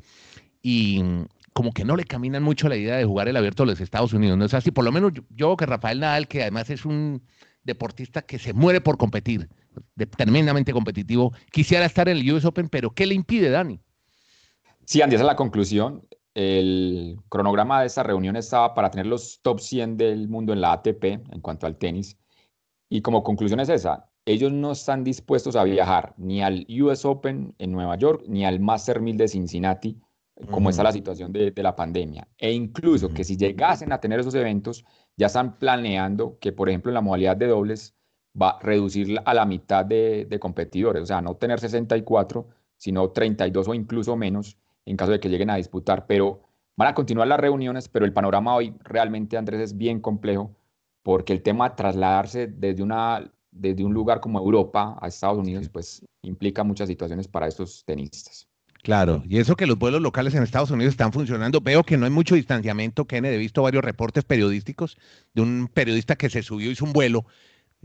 y 0.60 1.00
como 1.52 1.72
que 1.72 1.84
no 1.84 1.94
le 1.94 2.06
caminan 2.06 2.42
mucho 2.42 2.68
la 2.68 2.74
idea 2.76 2.96
de 2.96 3.04
jugar 3.04 3.28
el 3.28 3.36
abierto 3.36 3.62
de 3.62 3.70
los 3.70 3.80
Estados 3.80 4.14
Unidos, 4.14 4.36
¿no 4.36 4.46
es 4.46 4.54
así? 4.54 4.72
Por 4.72 4.84
lo 4.84 4.90
menos 4.90 5.12
yo, 5.12 5.22
yo 5.30 5.56
que 5.56 5.64
Rafael 5.64 6.00
Nadal, 6.00 6.26
que 6.26 6.42
además 6.42 6.70
es 6.70 6.84
un 6.84 7.22
deportista 7.62 8.22
que 8.22 8.40
se 8.40 8.52
muere 8.52 8.80
por 8.80 8.98
competir, 8.98 9.48
tremendamente 10.16 10.72
competitivo, 10.72 11.32
quisiera 11.52 11.84
estar 11.84 12.08
en 12.08 12.16
el 12.16 12.32
US 12.32 12.44
Open, 12.44 12.68
pero 12.68 12.90
¿qué 12.90 13.06
le 13.06 13.14
impide, 13.14 13.50
Dani? 13.50 13.78
Sí, 14.86 15.00
Andy, 15.00 15.14
esa 15.16 15.24
es 15.24 15.26
la 15.26 15.36
conclusión. 15.36 16.06
El 16.34 17.16
cronograma 17.28 17.80
de 17.80 17.86
esta 17.86 18.02
reunión 18.02 18.36
estaba 18.36 18.74
para 18.74 18.90
tener 18.90 19.06
los 19.06 19.40
top 19.42 19.60
100 19.60 19.96
del 19.96 20.28
mundo 20.28 20.52
en 20.52 20.60
la 20.60 20.72
ATP 20.72 21.04
en 21.04 21.40
cuanto 21.40 21.66
al 21.66 21.76
tenis. 21.78 22.18
Y 22.90 23.00
como 23.00 23.22
conclusión 23.22 23.60
es 23.60 23.68
esa, 23.68 24.10
ellos 24.26 24.52
no 24.52 24.72
están 24.72 25.04
dispuestos 25.04 25.56
a 25.56 25.64
viajar 25.64 26.14
ni 26.16 26.42
al 26.42 26.66
US 26.82 27.04
Open 27.04 27.54
en 27.58 27.72
Nueva 27.72 27.96
York 27.96 28.24
ni 28.26 28.44
al 28.44 28.60
Master 28.60 29.00
1000 29.00 29.16
de 29.16 29.28
Cincinnati, 29.28 30.00
como 30.50 30.70
está 30.70 30.82
la 30.82 30.92
situación 30.92 31.32
de, 31.32 31.52
la 31.56 31.76
pandemia. 31.76 32.28
E 32.36 32.52
incluso 32.52 33.08
que 33.10 33.24
si 33.24 33.36
llegasen 33.36 33.92
a 33.92 34.00
tener 34.00 34.20
esos 34.20 34.34
eventos, 34.34 34.84
ya 35.16 35.26
están 35.28 35.58
planeando 35.58 36.38
que, 36.40 36.52
por 36.52 36.68
ejemplo, 36.68 36.90
en 36.90 36.94
la 36.94 37.00
modalidad 37.00 37.36
de 37.36 37.46
dobles 37.46 37.94
va 38.40 38.50
a 38.50 38.60
reducir 38.60 39.18
a 39.24 39.32
la 39.32 39.46
mitad 39.46 39.84
de, 39.84 40.26
de 40.28 40.38
competidores, 40.40 41.04
o 41.04 41.06
sea, 41.06 41.22
no 41.22 41.36
tener 41.36 41.60
64, 41.60 42.48
sino 42.76 43.10
32 43.10 43.68
o 43.68 43.74
incluso 43.74 44.16
menos 44.16 44.58
en 44.86 44.96
caso 44.96 45.12
de 45.12 45.20
que 45.20 45.28
lleguen 45.28 45.50
a 45.50 45.56
disputar. 45.56 46.06
Pero 46.06 46.42
van 46.76 46.88
a 46.88 46.94
continuar 46.94 47.28
las 47.28 47.40
reuniones, 47.40 47.88
pero 47.88 48.04
el 48.04 48.12
panorama 48.12 48.54
hoy 48.54 48.74
realmente, 48.80 49.36
Andrés, 49.36 49.60
es 49.60 49.76
bien 49.76 50.00
complejo 50.00 50.54
porque 51.02 51.32
el 51.32 51.42
tema 51.42 51.68
de 51.68 51.76
trasladarse 51.76 52.46
desde, 52.46 52.82
una, 52.82 53.30
desde 53.50 53.84
un 53.84 53.92
lugar 53.92 54.20
como 54.20 54.38
Europa 54.38 54.96
a 55.00 55.08
Estados 55.08 55.38
Unidos, 55.38 55.68
pues 55.68 56.02
implica 56.22 56.64
muchas 56.64 56.88
situaciones 56.88 57.28
para 57.28 57.46
estos 57.46 57.84
tenistas. 57.84 58.48
Claro, 58.82 59.22
y 59.26 59.38
eso 59.38 59.56
que 59.56 59.66
los 59.66 59.78
vuelos 59.78 60.02
locales 60.02 60.34
en 60.34 60.42
Estados 60.42 60.70
Unidos 60.70 60.92
están 60.92 61.12
funcionando. 61.12 61.60
Veo 61.60 61.84
que 61.84 61.96
no 61.96 62.04
hay 62.04 62.10
mucho 62.10 62.34
distanciamiento, 62.34 63.06
Kenneth. 63.06 63.32
He 63.32 63.38
visto 63.38 63.62
varios 63.62 63.82
reportes 63.82 64.24
periodísticos 64.24 64.98
de 65.32 65.40
un 65.40 65.70
periodista 65.72 66.16
que 66.16 66.28
se 66.28 66.42
subió, 66.42 66.70
hizo 66.70 66.84
un 66.84 66.92
vuelo 66.92 67.24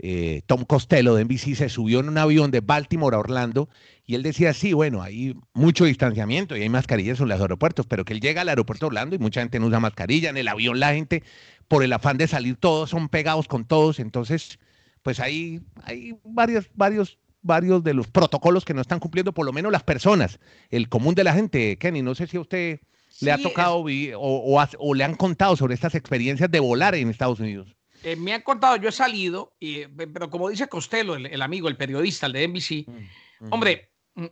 eh, 0.02 0.40
Tom 0.46 0.64
Costello 0.64 1.14
de 1.14 1.24
NBC 1.24 1.54
se 1.54 1.68
subió 1.68 2.00
en 2.00 2.08
un 2.08 2.16
avión 2.16 2.50
de 2.50 2.60
Baltimore 2.60 3.14
a 3.14 3.18
Orlando 3.18 3.68
y 4.06 4.14
él 4.14 4.22
decía, 4.22 4.54
sí, 4.54 4.72
bueno, 4.72 5.02
hay 5.02 5.36
mucho 5.52 5.84
distanciamiento 5.84 6.56
y 6.56 6.62
hay 6.62 6.70
mascarillas 6.70 7.20
en 7.20 7.28
los 7.28 7.40
aeropuertos, 7.40 7.86
pero 7.86 8.06
que 8.06 8.14
él 8.14 8.20
llega 8.20 8.40
al 8.40 8.48
aeropuerto 8.48 8.86
de 8.86 8.88
Orlando 8.88 9.14
y 9.14 9.18
mucha 9.18 9.42
gente 9.42 9.60
no 9.60 9.66
usa 9.66 9.78
mascarilla, 9.78 10.30
en 10.30 10.38
el 10.38 10.48
avión 10.48 10.80
la 10.80 10.94
gente, 10.94 11.22
por 11.68 11.84
el 11.84 11.92
afán 11.92 12.16
de 12.16 12.28
salir 12.28 12.56
todos, 12.56 12.88
son 12.88 13.10
pegados 13.10 13.46
con 13.46 13.66
todos, 13.66 14.00
entonces, 14.00 14.58
pues 15.02 15.20
hay, 15.20 15.60
hay 15.82 16.16
varios, 16.24 16.70
varios, 16.74 17.18
varios 17.42 17.84
de 17.84 17.92
los 17.92 18.08
protocolos 18.08 18.64
que 18.64 18.72
no 18.72 18.80
están 18.80 19.00
cumpliendo, 19.00 19.34
por 19.34 19.44
lo 19.44 19.52
menos 19.52 19.70
las 19.70 19.82
personas, 19.82 20.40
el 20.70 20.88
común 20.88 21.14
de 21.14 21.24
la 21.24 21.34
gente, 21.34 21.76
Kenny, 21.76 22.00
no 22.00 22.14
sé 22.14 22.26
si 22.26 22.38
a 22.38 22.40
usted 22.40 22.80
le 23.20 23.32
ha 23.32 23.38
tocado 23.38 23.84
vivir 23.84 24.14
o, 24.16 24.94
le 24.94 25.04
han 25.04 25.14
contado 25.14 25.56
sobre 25.56 25.74
estas 25.74 25.94
experiencias 25.94 26.50
de 26.50 26.60
volar 26.60 26.94
en 26.94 27.10
Estados 27.10 27.40
Unidos? 27.40 27.76
Eh, 28.02 28.16
me 28.16 28.32
han 28.32 28.40
contado, 28.40 28.76
yo 28.76 28.88
he 28.88 28.92
salido, 28.92 29.54
y, 29.60 29.86
pero 29.86 30.30
como 30.30 30.48
dice 30.48 30.68
Costello, 30.68 31.16
el, 31.16 31.42
amigo, 31.42 31.68
el 31.68 31.76
periodista, 31.76 32.26
el 32.26 32.32
de 32.32 32.48
NBC, 32.48 32.86
mm, 32.88 33.52
hombre, 33.52 33.90
mm, 34.14 34.26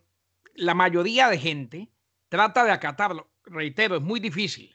la 0.54 0.74
mayoría 0.74 1.28
de 1.28 1.38
gente 1.38 1.88
trata 2.28 2.64
de 2.64 2.70
acatarlo. 2.70 3.30
Reitero, 3.44 3.96
es 3.96 4.02
muy 4.02 4.20
difícil. 4.20 4.74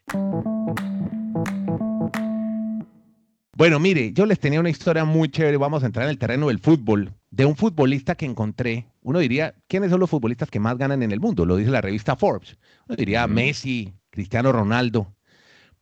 Bueno, 3.55 3.79
mire, 3.79 4.13
yo 4.13 4.25
les 4.25 4.39
tenía 4.39 4.59
una 4.59 4.69
historia 4.71 5.05
muy 5.05 5.29
chévere. 5.29 5.57
Vamos 5.57 5.83
a 5.83 5.85
entrar 5.85 6.05
en 6.05 6.09
el 6.09 6.17
terreno 6.17 6.47
del 6.47 6.59
fútbol. 6.59 7.13
De 7.29 7.45
un 7.45 7.55
futbolista 7.55 8.15
que 8.15 8.25
encontré. 8.25 8.87
Uno 9.01 9.19
diría, 9.19 9.55
¿quiénes 9.67 9.91
son 9.91 9.99
los 9.99 10.09
futbolistas 10.09 10.49
que 10.49 10.59
más 10.59 10.77
ganan 10.77 11.03
en 11.03 11.11
el 11.11 11.19
mundo? 11.19 11.45
Lo 11.45 11.55
dice 11.55 11.69
la 11.69 11.81
revista 11.81 12.15
Forbes. 12.15 12.57
Uno 12.87 12.95
diría 12.95 13.27
Messi, 13.27 13.93
Cristiano 14.09 14.51
Ronaldo. 14.51 15.15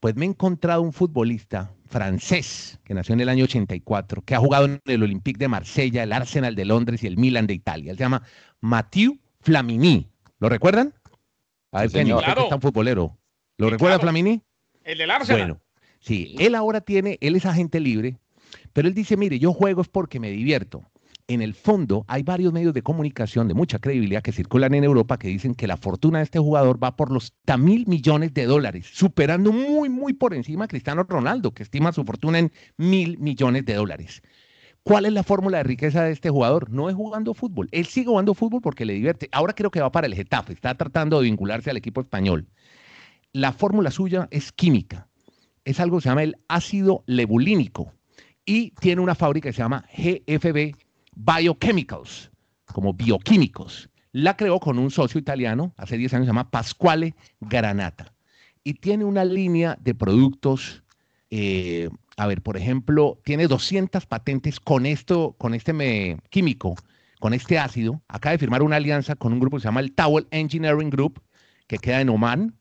Pues 0.02 0.16
me 0.16 0.26
he 0.26 0.30
encontrado 0.30 0.82
un 0.82 0.92
futbolista 0.92 1.72
francés 1.92 2.80
que 2.84 2.94
nació 2.94 3.14
en 3.14 3.22
el 3.22 3.30
año 3.30 3.44
84, 3.44 4.24
que 4.24 4.36
ha 4.36 4.40
jugado 4.40 4.66
en 4.66 4.82
el 4.86 5.04
Olympique 5.04 5.38
de 5.38 5.48
Marsella, 5.48 6.04
el 6.04 6.14
Arsenal 6.14 6.56
de 6.56 6.66
Londres 6.66 7.04
y 7.04 7.08
el 7.08 7.18
Milan 7.18 7.48
de 7.48 7.54
Italia. 7.54 7.92
Él 7.92 7.98
se 7.98 8.04
llama 8.04 8.24
Mathieu 8.62 9.20
Flamini. 9.42 10.10
¿Lo 10.40 10.50
recuerdan? 10.50 10.94
A 11.72 11.82
ver, 11.82 11.90
sí, 11.90 11.98
señor. 11.98 12.24
Claro. 12.24 12.48
es 12.52 12.62
futbolero. 12.62 13.18
¿Lo 13.58 13.70
recuerda 13.70 14.00
Flamini? 14.00 14.42
El 14.84 14.98
del 14.98 15.12
Arsenal. 15.12 15.42
Bueno, 15.42 15.62
Sí, 16.02 16.36
él 16.40 16.56
ahora 16.56 16.82
tiene, 16.82 17.18
él 17.22 17.36
es 17.36 17.46
agente 17.46 17.80
libre, 17.80 18.18
pero 18.74 18.88
él 18.88 18.96
dice, 18.96 19.18
mire, 19.18 19.38
yo 19.38 19.54
juego 19.54 19.84
es 19.84 19.88
porque 19.88 20.20
me 20.20 20.32
divierto. 20.32 20.84
En 21.32 21.42
el 21.42 21.54
fondo 21.54 22.04
hay 22.08 22.24
varios 22.24 22.52
medios 22.52 22.74
de 22.74 22.82
comunicación 22.82 23.48
de 23.48 23.54
mucha 23.54 23.80
credibilidad 23.80 24.22
que 24.22 24.34
circulan 24.34 24.74
en 24.74 24.84
Europa 24.84 25.18
que 25.18 25.30
dicen 25.30 25.56
que 25.56 25.66
la 25.66 25.78
fortuna 25.78 26.18
de 26.18 26.26
este 26.26 26.40
jugador 26.40 26.84
va 26.84 26.98
por 26.98 27.10
los 27.10 27.34
mil 27.58 27.88
millones 27.88 28.34
de 28.34 28.46
dólares, 28.46 28.90
superando 28.92 29.54
muy, 29.54 29.88
muy 29.88 30.12
por 30.12 30.34
encima 30.34 30.66
a 30.66 30.68
Cristiano 30.68 31.04
Ronaldo, 31.04 31.54
que 31.54 31.64
estima 31.64 31.94
su 31.94 32.04
fortuna 32.04 32.40
en 32.40 32.52
mil 32.76 33.18
millones 33.18 33.66
de 33.66 33.76
dólares. 33.76 34.22
¿Cuál 34.84 35.06
es 35.06 35.14
la 35.14 35.24
fórmula 35.24 35.60
de 35.60 35.64
riqueza 35.64 36.04
de 36.04 36.12
este 36.12 36.30
jugador? 36.30 36.70
No 36.70 36.90
es 36.90 36.96
jugando 36.96 37.34
fútbol. 37.34 37.70
Él 37.72 37.86
sigue 37.86 38.08
jugando 38.08 38.34
fútbol 38.34 38.62
porque 38.62 38.84
le 38.84 38.94
divierte. 38.94 39.30
Ahora 39.32 39.54
creo 39.54 39.72
que 39.72 39.80
va 39.80 39.92
para 39.92 40.08
el 40.08 40.16
Getafe, 40.16 40.52
está 40.52 40.76
tratando 40.76 41.20
de 41.20 41.26
vincularse 41.26 41.70
al 41.70 41.78
equipo 41.78 42.02
español. 42.02 42.48
La 43.32 43.54
fórmula 43.54 43.90
suya 43.92 44.28
es 44.32 44.52
química 44.52 45.08
es 45.66 45.80
algo 45.80 45.98
que 45.98 46.04
se 46.04 46.10
llama 46.10 46.24
el 46.24 46.38
ácido 46.48 47.04
lebulínico 47.06 47.94
y 48.46 48.72
tiene 48.72 49.02
una 49.02 49.16
fábrica 49.16 49.50
que 49.50 49.54
se 49.54 49.62
llama 49.62 49.86
GFB 49.96 50.76
Biochemicals, 51.16 52.32
como 52.66 52.94
bioquímicos. 52.94 53.90
La 54.14 54.36
creó 54.36 54.60
con 54.60 54.78
un 54.78 54.92
socio 54.92 55.20
italiano 55.20 55.74
hace 55.78 55.98
10 55.98 56.14
años, 56.14 56.26
se 56.26 56.30
llama 56.30 56.52
Pasquale 56.52 57.16
Granata. 57.40 58.14
Y 58.64 58.76
tiene 58.76 59.06
una 59.06 59.24
línea 59.26 59.78
de 59.82 59.96
productos, 59.96 60.84
eh, 61.30 61.90
a 62.18 62.28
ver, 62.28 62.42
por 62.42 62.58
ejemplo, 62.58 63.20
tiene 63.24 63.48
200 63.48 64.06
patentes 64.06 64.60
con 64.60 64.86
esto, 64.86 65.36
con 65.38 65.54
este 65.54 66.18
químico, 66.30 66.76
con 67.20 67.34
este 67.34 67.58
ácido. 67.58 68.02
Acaba 68.08 68.34
de 68.34 68.40
firmar 68.40 68.64
una 68.64 68.76
alianza 68.76 69.16
con 69.16 69.34
un 69.34 69.40
grupo 69.40 69.58
que 69.58 69.62
se 69.62 69.68
llama 69.68 69.80
el 69.80 69.94
Towel 69.94 70.28
Engineering 70.32 70.90
Group, 70.90 71.22
que 71.68 71.78
queda 71.78 72.02
en 72.02 72.10
Oman, 72.10 72.56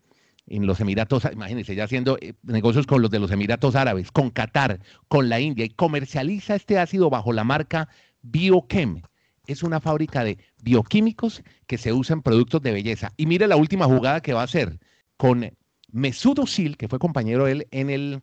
en 0.51 0.67
los 0.67 0.81
Emiratos, 0.81 1.27
imagínense, 1.33 1.75
ya 1.75 1.85
haciendo 1.85 2.19
eh, 2.21 2.35
negocios 2.43 2.87
con 2.87 3.03
los 3.03 3.11
de 3.11 3.21
los 3.21 3.31
Emiratos 3.31 3.77
Árabes, 3.77 4.11
con 4.11 4.31
Qatar, 4.31 4.81
con 5.09 5.29
la 5.29 5.41
India, 5.41 5.65
y 5.65 5.71
comercializa 5.71 6.57
este 6.57 6.79
ácido 6.79 7.09
bajo 7.09 7.33
la 7.33 7.45
marca 7.45 7.89
Biochem. 8.23 9.03
Es 9.47 9.63
una 9.63 9.81
fábrica 9.81 10.23
de 10.23 10.39
bioquímicos 10.63 11.43
que 11.67 11.79
se 11.79 11.93
usa 11.93 12.15
en 12.15 12.23
productos 12.23 12.63
de 12.63 12.73
belleza. 12.73 13.13
Y 13.17 13.27
mire 13.27 13.47
la 13.49 13.57
última 13.57 13.87
jugada 13.87 14.21
que 14.21 14.33
va 14.33 14.43
a 14.43 14.45
hacer 14.45 14.79
con 15.17 15.51
Mesut 15.91 16.39
Özil, 16.39 16.77
que 16.77 16.89
fue 16.89 16.99
compañero 16.99 17.47
de 17.47 17.53
él 17.53 17.69
en 17.71 17.91
el, 17.91 18.23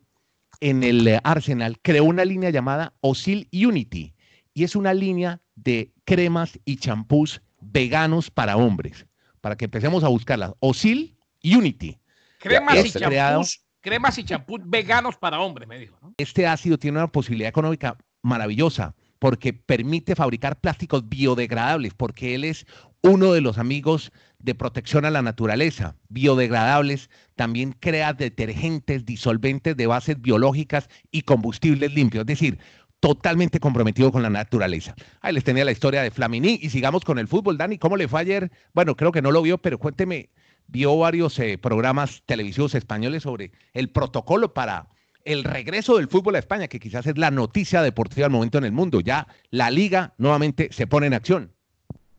en 0.60 0.82
el 0.82 1.20
Arsenal, 1.24 1.78
creó 1.82 2.04
una 2.04 2.24
línea 2.24 2.50
llamada 2.50 2.94
Osil 3.00 3.48
Unity. 3.52 4.14
Y 4.54 4.64
es 4.64 4.74
una 4.74 4.94
línea 4.94 5.40
de 5.54 5.92
cremas 6.04 6.58
y 6.64 6.76
champús 6.76 7.42
veganos 7.60 8.30
para 8.30 8.56
hombres. 8.56 9.06
Para 9.40 9.56
que 9.56 9.66
empecemos 9.66 10.02
a 10.04 10.08
buscarlas. 10.08 10.52
Osil 10.60 11.16
Unity. 11.44 11.98
Cremas 12.38 12.86
y, 12.86 12.90
champús, 12.90 13.64
cremas 13.80 14.18
y 14.18 14.24
champús 14.24 14.60
veganos 14.64 15.16
para 15.16 15.40
hombres, 15.40 15.68
me 15.68 15.78
dijo. 15.78 15.98
Este 16.16 16.46
ácido 16.46 16.78
tiene 16.78 16.98
una 16.98 17.08
posibilidad 17.08 17.48
económica 17.48 17.96
maravillosa 18.22 18.94
porque 19.18 19.52
permite 19.52 20.14
fabricar 20.14 20.60
plásticos 20.60 21.08
biodegradables, 21.08 21.94
porque 21.94 22.34
él 22.34 22.44
es 22.44 22.66
uno 23.02 23.32
de 23.32 23.40
los 23.40 23.58
amigos 23.58 24.12
de 24.38 24.54
protección 24.54 25.04
a 25.04 25.10
la 25.10 25.22
naturaleza, 25.22 25.96
biodegradables, 26.08 27.10
también 27.36 27.74
crea 27.78 28.12
detergentes, 28.12 29.04
disolventes 29.04 29.76
de 29.76 29.86
bases 29.86 30.20
biológicas 30.20 30.88
y 31.10 31.22
combustibles 31.22 31.92
limpios, 31.92 32.22
es 32.22 32.26
decir, 32.26 32.58
totalmente 33.00 33.60
comprometido 33.60 34.10
con 34.10 34.22
la 34.22 34.30
naturaleza. 34.30 34.94
Ahí 35.20 35.32
les 35.32 35.44
tenía 35.44 35.64
la 35.64 35.72
historia 35.72 36.02
de 36.02 36.10
Flamini 36.10 36.58
y 36.60 36.70
sigamos 36.70 37.04
con 37.04 37.18
el 37.18 37.28
fútbol. 37.28 37.56
Dani, 37.56 37.78
¿cómo 37.78 37.96
le 37.96 38.08
fue 38.08 38.20
ayer? 38.20 38.50
Bueno, 38.74 38.96
creo 38.96 39.12
que 39.12 39.22
no 39.22 39.30
lo 39.30 39.42
vio, 39.42 39.58
pero 39.58 39.78
cuénteme 39.78 40.30
vio 40.66 40.96
varios 40.98 41.38
eh, 41.38 41.58
programas 41.58 42.22
televisivos 42.26 42.74
españoles 42.74 43.22
sobre 43.22 43.52
el 43.72 43.90
protocolo 43.90 44.52
para 44.52 44.88
el 45.28 45.44
regreso 45.44 45.98
del 45.98 46.08
fútbol 46.08 46.36
a 46.36 46.38
España, 46.38 46.68
que 46.68 46.80
quizás 46.80 47.06
es 47.06 47.18
la 47.18 47.30
noticia 47.30 47.82
deportiva 47.82 48.26
al 48.26 48.32
momento 48.32 48.56
en 48.56 48.64
el 48.64 48.72
mundo. 48.72 49.00
Ya 49.00 49.28
la 49.50 49.70
liga 49.70 50.14
nuevamente 50.16 50.68
se 50.72 50.86
pone 50.86 51.06
en 51.06 51.12
acción. 51.12 51.52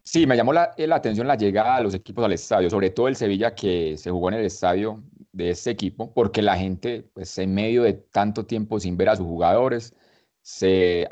Sí, 0.03 0.27
me 0.27 0.37
llamó 0.37 0.53
la, 0.53 0.75
atención 0.91 1.27
la 1.27 1.35
llegada 1.35 1.77
de 1.77 1.83
los 1.83 1.95
equipos 1.95 2.23
al 2.23 2.33
estadio, 2.33 2.69
sobre 2.69 2.91
todo 2.91 3.07
el 3.07 3.15
Sevilla 3.15 3.55
que 3.55 3.97
se 3.97 4.11
jugó 4.11 4.29
en 4.29 4.35
el 4.35 4.45
estadio 4.45 5.03
de 5.31 5.49
este 5.49 5.71
equipo, 5.71 6.13
porque 6.13 6.43
la 6.43 6.55
gente, 6.55 7.03
pues 7.13 7.35
en 7.39 7.53
medio 7.53 7.81
de 7.81 7.93
tanto 7.93 8.45
tiempo 8.45 8.79
sin 8.79 8.95
ver 8.95 9.09
a 9.09 9.15
sus 9.15 9.25
jugadores, 9.25 9.95
se 10.43 11.07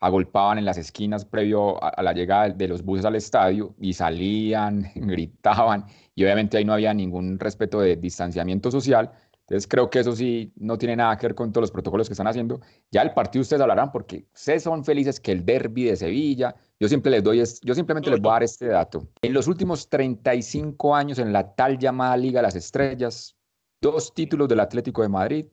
agolpaban 0.00 0.58
en 0.58 0.64
las 0.64 0.76
esquinas 0.76 1.24
previo 1.24 1.82
a, 1.82 2.02
la 2.02 2.12
llegada 2.12 2.48
de 2.48 2.68
los 2.68 2.84
buses 2.84 3.04
al 3.04 3.14
estadio 3.14 3.74
y 3.80 3.92
salían, 3.92 4.90
gritaban 4.96 5.86
y 6.16 6.24
obviamente 6.24 6.56
ahí 6.56 6.64
no 6.64 6.72
había 6.72 6.92
ningún 6.94 7.38
respeto 7.38 7.80
de 7.80 7.94
distanciamiento 7.94 8.72
social. 8.72 9.12
Entonces 9.48 9.66
creo 9.66 9.88
que 9.88 10.00
eso 10.00 10.14
sí 10.14 10.52
no 10.56 10.76
tiene 10.76 10.94
nada 10.94 11.16
que 11.16 11.26
ver 11.26 11.34
con 11.34 11.50
todos 11.50 11.62
los 11.62 11.70
protocolos 11.70 12.06
que 12.06 12.12
están 12.12 12.26
haciendo. 12.26 12.60
Ya 12.90 13.00
el 13.00 13.14
partido 13.14 13.40
ustedes 13.40 13.62
hablarán 13.62 13.90
porque 13.90 14.26
ustedes 14.34 14.62
son 14.62 14.84
felices 14.84 15.18
que 15.18 15.32
el 15.32 15.46
derby 15.46 15.84
de 15.84 15.96
Sevilla, 15.96 16.54
yo 16.78 16.86
siempre 16.86 17.10
les 17.10 17.24
doy, 17.24 17.42
yo 17.62 17.74
simplemente 17.74 18.10
les 18.10 18.20
voy 18.20 18.28
a 18.28 18.32
dar 18.34 18.42
este 18.42 18.66
dato. 18.66 19.08
En 19.22 19.32
los 19.32 19.48
últimos 19.48 19.88
35 19.88 20.94
años 20.94 21.18
en 21.18 21.32
la 21.32 21.54
tal 21.54 21.78
llamada 21.78 22.14
Liga 22.18 22.40
de 22.40 22.42
las 22.42 22.56
Estrellas, 22.56 23.36
dos 23.80 24.12
títulos 24.12 24.48
del 24.48 24.60
Atlético 24.60 25.00
de 25.00 25.08
Madrid, 25.08 25.46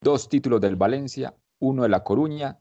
dos 0.00 0.28
títulos 0.28 0.60
del 0.60 0.76
Valencia, 0.76 1.34
uno 1.58 1.82
de 1.82 1.88
La 1.88 2.04
Coruña, 2.04 2.60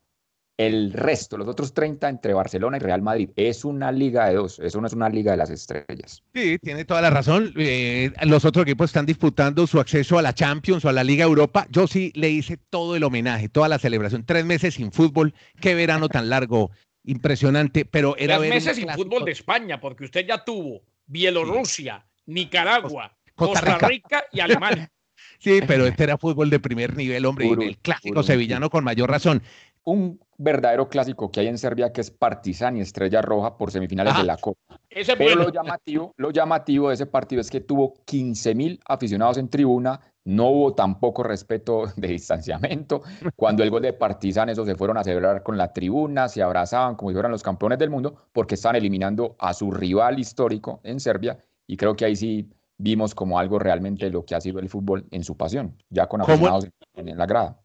el 0.68 0.94
resto, 0.94 1.38
los 1.38 1.48
otros 1.48 1.74
30 1.74 2.08
entre 2.08 2.34
Barcelona 2.34 2.78
y 2.78 2.80
Real 2.80 3.02
Madrid. 3.02 3.30
Es 3.36 3.66
una 3.66 3.92
liga 3.92 4.28
de 4.28 4.36
dos, 4.36 4.60
eso 4.60 4.80
no 4.80 4.88
es 4.88 4.94
una 4.94 5.10
liga 5.10 5.32
de 5.32 5.38
las 5.38 5.50
estrellas. 5.50 6.24
Sí, 6.34 6.58
tiene 6.60 6.86
toda 6.86 7.02
la 7.02 7.10
razón. 7.10 7.54
Eh, 7.58 8.12
los 8.24 8.46
otros 8.46 8.64
equipos 8.64 8.90
están 8.90 9.06
disputando 9.06 9.66
su 9.66 9.80
acceso 9.80 10.20
a 10.20 10.22
la 10.22 10.34
Champions 10.34 10.86
o 10.86 10.90
a 10.90 10.94
la 10.94 11.04
Liga 11.04 11.26
Europa. 11.26 11.68
Yo 11.72 11.88
sí 11.88 12.12
le 12.16 12.30
hice 12.30 12.58
todo 12.58 12.96
el 12.96 13.04
homenaje, 13.04 13.50
toda 13.50 13.70
la 13.70 13.80
celebración. 13.80 14.26
Tres 14.26 14.46
meses 14.46 14.76
sin 14.76 14.92
fútbol, 14.92 15.34
qué 15.60 15.74
verano 15.74 16.10
tan 16.10 16.30
largo, 16.30 16.72
impresionante. 17.04 17.86
Pero 17.86 18.16
era 18.18 18.38
Tres 18.38 18.50
meses 18.50 18.76
sin 18.78 18.90
fútbol 18.90 19.26
de 19.26 19.32
España, 19.32 19.82
porque 19.82 20.06
usted 20.06 20.28
ya 20.28 20.44
tuvo 20.44 20.84
Bielorrusia, 21.08 22.06
Nicaragua, 22.28 23.18
Costa 23.36 23.78
Rica, 23.80 24.26
y 24.32 24.40
Alemania. 24.40 24.92
Sí, 25.40 25.60
pero 25.66 25.88
este 25.88 26.04
era 26.04 26.20
fútbol 26.20 26.52
de 26.52 26.60
primer 26.60 26.96
nivel, 26.96 27.26
hombre, 27.26 27.48
y 27.48 27.52
el 27.52 27.78
clásico 27.80 28.22
sevillano 28.22 28.70
con 28.70 28.84
mayor 28.84 29.10
razón 29.10 29.42
un 29.84 30.20
verdadero 30.38 30.90
clásico 30.90 31.32
que 31.32 31.40
hay 31.40 31.48
en 31.48 31.58
Serbia 31.58 31.92
que 31.92 32.02
es 32.02 32.12
Partizan 32.12 32.78
y 32.78 32.82
Estrella 32.82 33.22
Roja 33.22 33.58
por 33.58 33.72
semifinales 33.72 34.18
de 34.18 34.24
la 34.24 34.38
Copa. 34.38 34.80
Pero 35.18 35.36
lo 35.36 35.50
llamativo, 35.50 36.14
lo 36.18 36.32
llamativo 36.32 36.90
de 36.90 36.96
ese 36.96 37.06
partido 37.06 37.42
es 37.42 37.50
que 37.50 37.62
tuvo 37.62 37.94
15 38.06 38.56
mil 38.56 38.80
aficionados 38.86 39.38
en 39.38 39.50
tribuna, 39.50 40.00
no 40.24 40.50
hubo 40.50 40.74
tampoco 40.74 41.24
respeto 41.24 41.86
de 41.96 42.08
distanciamiento. 42.08 43.02
Cuando 43.36 43.64
el 43.64 43.70
gol 43.70 43.82
de 43.82 43.94
Partizan, 43.94 44.50
esos 44.50 44.68
se 44.68 44.76
fueron 44.76 44.98
a 44.98 45.04
celebrar 45.04 45.44
con 45.44 45.58
la 45.58 45.74
tribuna, 45.74 46.28
se 46.28 46.42
abrazaban 46.42 46.96
como 46.96 47.12
si 47.12 47.16
fueran 47.16 47.32
los 47.32 47.44
campeones 47.44 47.80
del 47.80 47.90
mundo, 47.90 48.16
porque 48.32 48.56
estaban 48.56 48.76
eliminando 48.76 49.36
a 49.40 49.54
su 49.54 49.72
rival 49.72 50.20
histórico 50.20 50.80
en 50.84 51.00
Serbia. 51.00 51.38
Y 51.68 51.78
creo 51.78 51.96
que 51.96 52.06
ahí 52.06 52.16
sí 52.16 52.50
vimos 52.78 53.14
como 53.16 53.40
algo 53.40 53.60
realmente 53.60 54.10
lo 54.10 54.26
que 54.26 54.36
ha 54.36 54.42
sido 54.42 54.60
el 54.60 54.70
fútbol 54.70 55.06
en 55.12 55.24
su 55.24 55.38
pasión, 55.38 55.78
ya 55.90 56.08
con 56.08 56.22
aficionados 56.22 56.68
en 56.96 57.18
la 57.18 57.26
grada. 57.26 57.61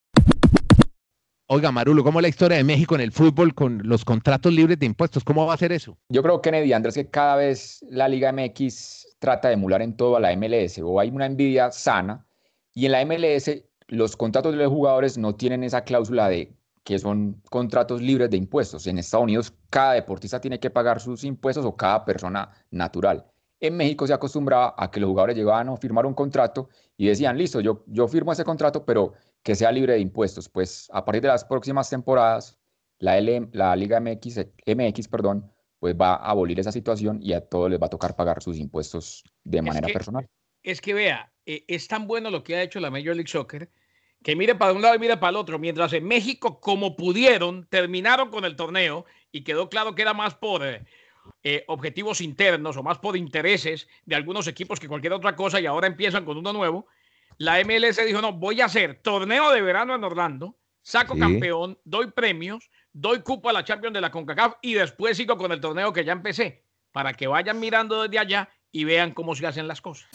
Oiga, 1.49 1.71
Marulo, 1.71 2.03
¿cómo 2.03 2.19
es 2.19 2.23
la 2.23 2.29
historia 2.29 2.57
de 2.57 2.65
México 2.65 2.97
en 2.97 3.01
el 3.03 3.13
fútbol 3.13 3.55
con 3.55 3.81
los 3.85 4.05
contratos 4.05 4.53
libres 4.53 4.81
de 4.81 4.87
impuestos? 4.87 5.23
¿Cómo 5.23 5.47
va 5.47 5.55
a 5.55 5.57
ser 5.57 5.71
eso? 5.71 5.97
Yo 6.09 6.21
creo, 6.21 6.43
Kennedy 6.43 6.73
Andrés, 6.73 6.97
que 6.97 7.09
cada 7.09 7.37
vez 7.37 7.87
la 7.89 8.09
Liga 8.09 8.33
MX 8.33 9.17
trata 9.21 9.47
de 9.47 9.55
emular 9.55 9.81
en 9.81 9.97
todo 9.97 10.17
a 10.17 10.21
la 10.21 10.35
MLS 10.37 10.81
o 10.83 10.99
hay 10.99 11.09
una 11.09 11.25
envidia 11.25 11.71
sana 11.71 12.27
y 12.75 12.87
en 12.87 12.93
la 12.93 13.05
MLS 13.05 13.63
los 13.87 14.17
contratos 14.17 14.55
de 14.55 14.59
los 14.59 14.73
jugadores 14.73 15.19
no 15.19 15.37
tienen 15.37 15.63
esa 15.63 15.85
cláusula 15.85 16.29
de 16.29 16.53
que 16.83 16.99
son 16.99 17.41
contratos 17.49 18.03
libres 18.03 18.29
de 18.29 18.39
impuestos. 18.39 18.89
En 18.89 18.99
Estados 18.99 19.23
Unidos 19.23 19.55
cada 19.71 19.93
deportista 19.93 20.41
tiene 20.41 20.59
que 20.59 20.71
pagar 20.71 21.01
sus 21.01 21.23
impuestos 21.23 21.65
o 21.65 21.77
cada 21.77 22.05
persona 22.05 22.51
natural. 22.73 23.25
En 23.61 23.77
México 23.77 24.07
se 24.07 24.13
acostumbraba 24.13 24.75
a 24.77 24.91
que 24.91 25.01
los 25.01 25.09
jugadores 25.09 25.37
llegaban 25.37 25.69
a 25.69 25.77
firmar 25.77 26.05
un 26.07 26.15
contrato 26.15 26.69
y 26.97 27.07
decían, 27.07 27.39
listo, 27.39 27.61
yo, 27.61 27.85
yo 27.87 28.07
firmo 28.07 28.33
ese 28.33 28.45
contrato, 28.45 28.85
pero 28.85 29.15
que 29.43 29.55
sea 29.55 29.73
libre 29.73 29.95
de 29.95 30.01
impuestos. 30.01 30.49
Pues 30.49 30.89
a 30.93 31.05
partir 31.05 31.23
de 31.23 31.29
las 31.29 31.45
próximas 31.45 31.89
temporadas, 31.89 32.59
la, 32.99 33.21
la 33.53 33.77
Liga 33.77 34.01
MX, 34.01 34.47
MX 34.67 35.09
perdón, 35.09 35.51
pues 35.79 35.95
va 35.95 36.15
a 36.15 36.31
abolir 36.31 36.59
esa 36.61 36.73
situación 36.73 37.19
y 37.23 37.33
a 37.33 37.41
todos 37.41 37.71
les 37.71 37.81
va 37.81 37.87
a 37.87 37.91
tocar 37.91 38.17
pagar 38.17 38.43
sus 38.43 38.59
impuestos 38.59 39.25
de 39.45 39.63
manera 39.63 39.89
personal. 39.89 40.27
Es 40.63 40.81
que 40.81 40.95
vea, 40.95 41.33
eh, 41.45 41.65
es 41.69 41.89
tan 41.89 42.07
bueno 42.07 42.31
lo 42.31 42.43
que 42.43 42.57
ha 42.57 42.63
hecho 42.63 42.81
la 42.81 42.91
Major 42.91 43.15
League 43.15 43.29
Soccer 43.29 43.71
que 44.23 44.35
mire 44.35 44.57
para 44.57 44.73
un 44.73 44.83
lado 44.83 44.97
y 44.97 44.99
mire 44.99 45.17
para 45.19 45.31
el 45.31 45.37
otro, 45.37 45.59
mientras 45.59 45.93
en 45.93 46.05
México, 46.05 46.59
como 46.61 46.97
pudieron, 46.97 47.67
terminaron 47.69 48.31
con 48.31 48.45
el 48.45 48.57
torneo 48.57 49.05
y 49.31 49.45
quedó 49.45 49.69
claro 49.69 49.95
que 49.95 50.03
era 50.03 50.15
más 50.15 50.35
por 50.35 50.67
eh, 50.67 50.85
eh, 51.43 51.65
objetivos 51.69 52.21
internos 52.21 52.77
o 52.77 52.83
más 52.83 52.99
por 52.99 53.17
intereses 53.17 53.89
de 54.05 54.17
algunos 54.17 54.47
equipos 54.47 54.81
que 54.81 54.89
cualquier 54.89 55.13
otra 55.13 55.37
cosa 55.37 55.61
y 55.61 55.67
ahora 55.67 55.87
empiezan 55.87 56.25
con 56.25 56.37
uno 56.37 56.53
nuevo. 56.53 56.87
La 57.39 57.63
MLS 57.65 58.05
dijo, 58.05 58.21
no, 58.21 58.33
voy 58.33 58.61
a 58.61 58.67
hacer 58.67 59.01
torneo 59.03 59.51
de 59.53 59.63
verano 59.63 59.95
en 59.95 60.05
Orlando, 60.05 60.57
saco 60.83 61.19
campeón, 61.19 61.79
doy 61.85 62.11
premios, 62.11 62.71
doy 62.93 63.21
cupo 63.21 63.51
a 63.51 63.53
la 63.53 63.65
Champions 63.65 63.95
de 63.95 64.01
la 64.01 64.11
CONCACAF 64.11 64.55
y 64.63 64.75
después 64.75 65.17
sigo 65.17 65.37
con 65.37 65.53
el 65.53 65.61
torneo 65.61 65.93
que 65.93 66.05
ya 66.05 66.13
empecé, 66.13 66.65
para 66.93 67.13
que 67.13 67.27
vayan 67.27 67.61
mirando 67.61 68.03
desde 68.03 68.19
allá 68.19 68.49
y 68.73 68.85
vean 68.85 69.13
cómo 69.13 69.35
se 69.35 69.47
hacen 69.47 69.69
las 69.69 69.81
cosas. 69.81 70.09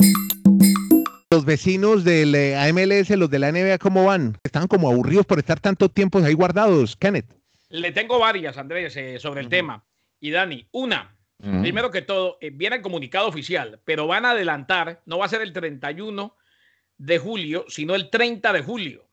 Los 1.30 1.46
vecinos 1.46 2.04
del 2.04 2.36
AMLS, 2.56 3.10
los 3.12 3.30
de 3.30 3.40
la 3.40 3.52
NBA, 3.52 3.78
¿cómo 3.78 4.06
van? 4.06 4.38
Están 4.44 4.68
como 4.68 4.90
aburridos 4.90 5.26
por 5.26 5.40
estar 5.40 5.60
tanto 5.60 5.88
tiempo 5.88 6.20
ahí 6.20 6.34
guardados, 6.34 6.98
Kenneth. 6.98 7.34
Le 7.70 7.94
tengo 7.94 8.20
varias, 8.20 8.58
Andrés, 8.58 8.98
eh, 8.98 9.18
sobre 9.18 9.40
el 9.40 9.48
tema. 9.48 9.86
Y 10.22 10.32
Dani, 10.32 10.66
una, 10.72 11.18
primero 11.38 11.92
que 11.92 12.02
todo, 12.02 12.38
eh, 12.40 12.52
viene 12.52 12.78
el 12.78 12.82
comunicado 12.82 13.28
oficial, 13.28 13.82
pero 13.84 14.08
van 14.08 14.26
a 14.26 14.32
adelantar, 14.32 15.02
no 15.06 15.18
va 15.18 15.26
a 15.26 15.30
ser 15.30 15.42
el 15.42 15.52
31 15.52 16.38
de 16.98 17.20
julio, 17.20 17.66
sino 17.68 17.96
el 17.96 18.10
30 18.10 18.54
de 18.54 18.62
julio. 18.62 19.06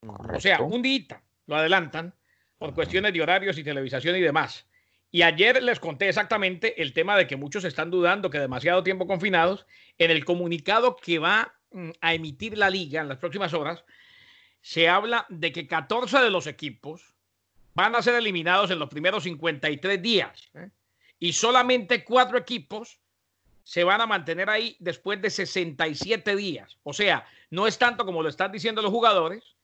O 0.00 0.40
sea, 0.40 0.60
un 0.62 0.82
día 0.82 1.22
lo 1.46 1.56
adelantan 1.56 2.14
por 2.58 2.74
cuestiones 2.74 3.12
de 3.12 3.22
horarios 3.22 3.58
y 3.58 3.62
televisación 3.62 4.16
y 4.16 4.20
demás. 4.20 4.66
Y 5.12 5.22
ayer 5.22 5.62
les 5.62 5.78
conté 5.78 6.08
exactamente 6.08 6.82
el 6.82 6.92
tema 6.92 7.16
de 7.16 7.28
que 7.28 7.36
muchos 7.36 7.64
están 7.64 7.92
dudando 7.92 8.30
que 8.30 8.40
demasiado 8.40 8.82
tiempo 8.82 9.06
confinados. 9.06 9.66
En 9.98 10.10
el 10.10 10.24
comunicado 10.24 10.96
que 10.96 11.18
va 11.18 11.56
Mm, 11.76 11.90
a 12.00 12.14
emitir 12.14 12.56
la 12.56 12.70
liga 12.70 13.02
en 13.02 13.08
las 13.08 13.18
próximas 13.18 13.52
horas, 13.52 13.84
se 14.62 14.88
habla 14.88 15.26
de 15.28 15.52
que 15.52 15.66
14 15.66 16.18
de 16.20 16.30
los 16.30 16.46
equipos 16.46 17.15
van 17.76 17.94
a 17.94 18.02
ser 18.02 18.14
eliminados 18.14 18.70
en 18.70 18.78
los 18.78 18.88
primeros 18.88 19.24
53 19.24 20.00
días 20.00 20.48
¿eh? 20.54 20.70
y 21.18 21.34
solamente 21.34 22.04
cuatro 22.04 22.38
equipos 22.38 22.98
se 23.64 23.84
van 23.84 24.00
a 24.00 24.06
mantener 24.06 24.48
ahí 24.48 24.76
después 24.78 25.20
de 25.20 25.28
67 25.28 26.36
días. 26.36 26.78
O 26.84 26.94
sea, 26.94 27.26
no 27.50 27.66
es 27.66 27.78
tanto 27.78 28.06
como 28.06 28.22
lo 28.22 28.30
están 28.30 28.50
diciendo 28.50 28.80
los 28.80 28.90
jugadores, 28.90 29.56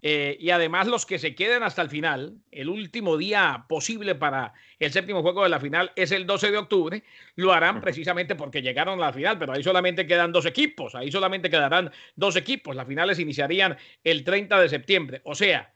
eh, 0.00 0.38
y 0.40 0.48
además 0.48 0.86
los 0.86 1.04
que 1.04 1.18
se 1.18 1.34
queden 1.34 1.62
hasta 1.62 1.82
el 1.82 1.90
final, 1.90 2.38
el 2.50 2.70
último 2.70 3.18
día 3.18 3.66
posible 3.68 4.14
para 4.14 4.54
el 4.78 4.90
séptimo 4.92 5.20
juego 5.20 5.42
de 5.42 5.50
la 5.50 5.60
final 5.60 5.92
es 5.96 6.12
el 6.12 6.26
12 6.26 6.52
de 6.52 6.56
octubre, 6.56 7.04
lo 7.34 7.52
harán 7.52 7.82
precisamente 7.82 8.36
porque 8.36 8.62
llegaron 8.62 8.98
a 9.02 9.06
la 9.06 9.12
final, 9.12 9.38
pero 9.38 9.52
ahí 9.52 9.62
solamente 9.62 10.06
quedan 10.06 10.32
dos 10.32 10.46
equipos, 10.46 10.94
ahí 10.94 11.12
solamente 11.12 11.50
quedarán 11.50 11.90
dos 12.16 12.36
equipos, 12.36 12.74
las 12.74 12.86
finales 12.86 13.18
iniciarían 13.18 13.76
el 14.02 14.24
30 14.24 14.58
de 14.60 14.68
septiembre, 14.70 15.20
o 15.24 15.34
sea, 15.34 15.70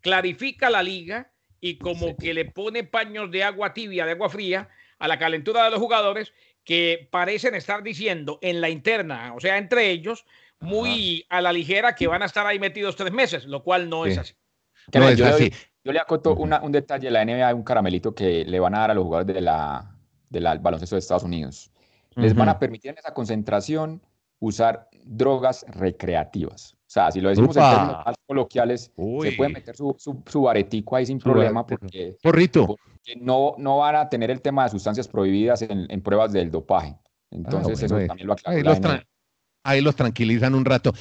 clarifica 0.00 0.70
la 0.70 0.82
liga 0.82 1.30
y 1.60 1.78
como 1.78 2.16
que 2.16 2.34
le 2.34 2.44
pone 2.44 2.84
paños 2.84 3.30
de 3.30 3.44
agua 3.44 3.74
tibia, 3.74 4.06
de 4.06 4.12
agua 4.12 4.28
fría 4.28 4.68
a 4.98 5.08
la 5.08 5.18
calentura 5.18 5.64
de 5.64 5.70
los 5.70 5.80
jugadores 5.80 6.32
que 6.64 7.08
parecen 7.10 7.54
estar 7.54 7.82
diciendo 7.82 8.38
en 8.42 8.60
la 8.60 8.68
interna, 8.68 9.32
o 9.34 9.40
sea, 9.40 9.56
entre 9.56 9.90
ellos, 9.90 10.26
muy 10.60 11.24
a 11.28 11.40
la 11.40 11.52
ligera 11.52 11.94
que 11.94 12.06
van 12.06 12.22
a 12.22 12.26
estar 12.26 12.46
ahí 12.46 12.58
metidos 12.58 12.96
tres 12.96 13.12
meses, 13.12 13.44
lo 13.46 13.62
cual 13.62 13.88
no 13.88 14.06
es 14.06 14.18
así. 14.18 14.34
No 14.92 15.08
es 15.08 15.20
así. 15.20 15.52
Yo 15.84 15.92
le 15.92 16.00
acoto 16.00 16.34
un 16.34 16.72
detalle, 16.72 17.10
la 17.10 17.24
NBA 17.24 17.54
un 17.54 17.62
caramelito 17.62 18.14
que 18.14 18.44
le 18.44 18.60
van 18.60 18.74
a 18.74 18.80
dar 18.80 18.90
a 18.90 18.94
los 18.94 19.04
jugadores 19.04 19.34
de 19.34 19.40
la, 19.40 19.94
del 20.28 20.58
baloncesto 20.58 20.96
de 20.96 21.00
Estados 21.00 21.22
Unidos. 21.22 21.70
Les 22.16 22.34
van 22.34 22.48
a 22.48 22.58
permitir 22.58 22.90
en 22.90 22.98
esa 22.98 23.14
concentración 23.14 24.02
usar 24.40 24.88
drogas 25.04 25.64
recreativas. 25.68 26.76
O 26.88 26.90
sea, 26.90 27.10
si 27.10 27.20
lo 27.20 27.28
decimos 27.28 27.54
en 27.56 27.62
términos 27.62 28.02
más 28.06 28.14
coloquiales, 28.26 28.92
se 29.20 29.32
puede 29.32 29.52
meter 29.52 29.76
su, 29.76 29.94
su, 29.98 30.42
baretico 30.42 30.96
ahí 30.96 31.04
sin 31.04 31.18
problema 31.18 31.66
porque, 31.66 32.16
no, 33.20 33.54
no 33.58 33.78
van 33.78 33.96
a 33.96 34.08
tener 34.08 34.30
el 34.30 34.40
tema 34.40 34.64
de 34.64 34.70
sustancias 34.70 35.06
prohibidas 35.06 35.60
en, 35.62 35.86
en 35.90 36.00
pruebas 36.00 36.32
del 36.32 36.50
dopaje. 36.50 36.96
Entonces, 37.30 37.82
eso 37.82 37.98
también 38.06 38.26
lo 38.26 38.32
aclara 38.32 39.04
ahí 39.68 39.80
los 39.80 39.94
tranquilizan 39.94 40.54
un 40.54 40.64
rato. 40.64 40.92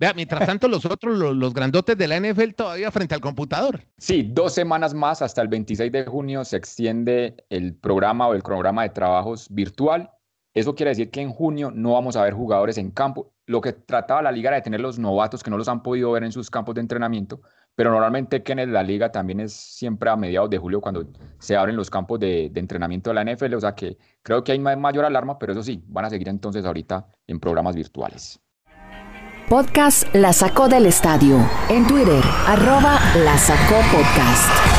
Vea, 0.00 0.12
mientras 0.14 0.46
tanto, 0.46 0.68
los 0.68 0.84
otros, 0.84 1.18
los, 1.18 1.52
grandotes 1.54 1.98
de 1.98 2.06
la 2.06 2.20
NFL 2.20 2.50
todavía 2.56 2.90
frente 2.92 3.16
al 3.16 3.20
computador. 3.20 3.82
Sí, 3.96 4.28
dos 4.32 4.54
semanas 4.54 4.94
más, 4.94 5.22
hasta 5.22 5.42
el 5.42 5.48
26 5.48 5.90
de 5.90 6.04
junio 6.04 6.44
se 6.44 6.56
extiende 6.56 7.34
el 7.50 7.74
programa 7.74 8.28
o 8.28 8.34
el 8.34 8.42
programa 8.42 8.82
de 8.82 8.90
trabajos 8.90 9.48
virtual. 9.50 10.08
Eso 10.54 10.74
quiere 10.74 10.90
decir 10.90 11.10
que 11.10 11.20
en 11.20 11.30
junio 11.30 11.70
no 11.70 11.92
vamos 11.92 12.16
a 12.16 12.22
ver 12.22 12.32
jugadores 12.32 12.78
en 12.78 12.90
campo. 12.90 13.32
Lo 13.46 13.60
que 13.60 13.72
trataba 13.72 14.22
la 14.22 14.32
liga 14.32 14.48
era 14.48 14.56
de 14.56 14.62
tener 14.62 14.80
los 14.80 14.98
novatos 14.98 15.42
que 15.42 15.50
no 15.50 15.58
los 15.58 15.68
han 15.68 15.82
podido 15.82 16.12
ver 16.12 16.24
en 16.24 16.32
sus 16.32 16.50
campos 16.50 16.74
de 16.74 16.80
entrenamiento, 16.80 17.40
pero 17.74 17.90
normalmente 17.90 18.42
que 18.42 18.52
en 18.52 18.72
la 18.72 18.82
liga 18.82 19.12
también 19.12 19.40
es 19.40 19.52
siempre 19.52 20.10
a 20.10 20.16
mediados 20.16 20.50
de 20.50 20.58
julio 20.58 20.80
cuando 20.80 21.06
se 21.38 21.56
abren 21.56 21.76
los 21.76 21.90
campos 21.90 22.18
de, 22.18 22.50
entrenamiento 22.54 23.10
de 23.10 23.14
la 23.14 23.32
NFL, 23.32 23.54
o 23.54 23.60
sea 23.60 23.74
que 23.74 23.96
creo 24.22 24.42
que 24.42 24.52
hay 24.52 24.58
mayor 24.58 25.04
alarma, 25.04 25.38
pero 25.38 25.52
eso 25.52 25.62
sí, 25.62 25.82
van 25.86 26.04
a 26.04 26.10
seguir 26.10 26.28
entonces 26.28 26.64
ahorita 26.64 27.06
en 27.26 27.38
programas 27.38 27.76
virtuales. 27.76 28.40
Podcast 29.48 30.14
La 30.14 30.34
Sacó 30.34 30.68
del 30.68 30.84
Estadio. 30.84 31.38
En 31.70 31.86
Twitter, 31.86 32.22
arroba 32.46 32.98
La 33.24 33.38
Sacó 33.38 33.76
Podcast. 33.90 34.77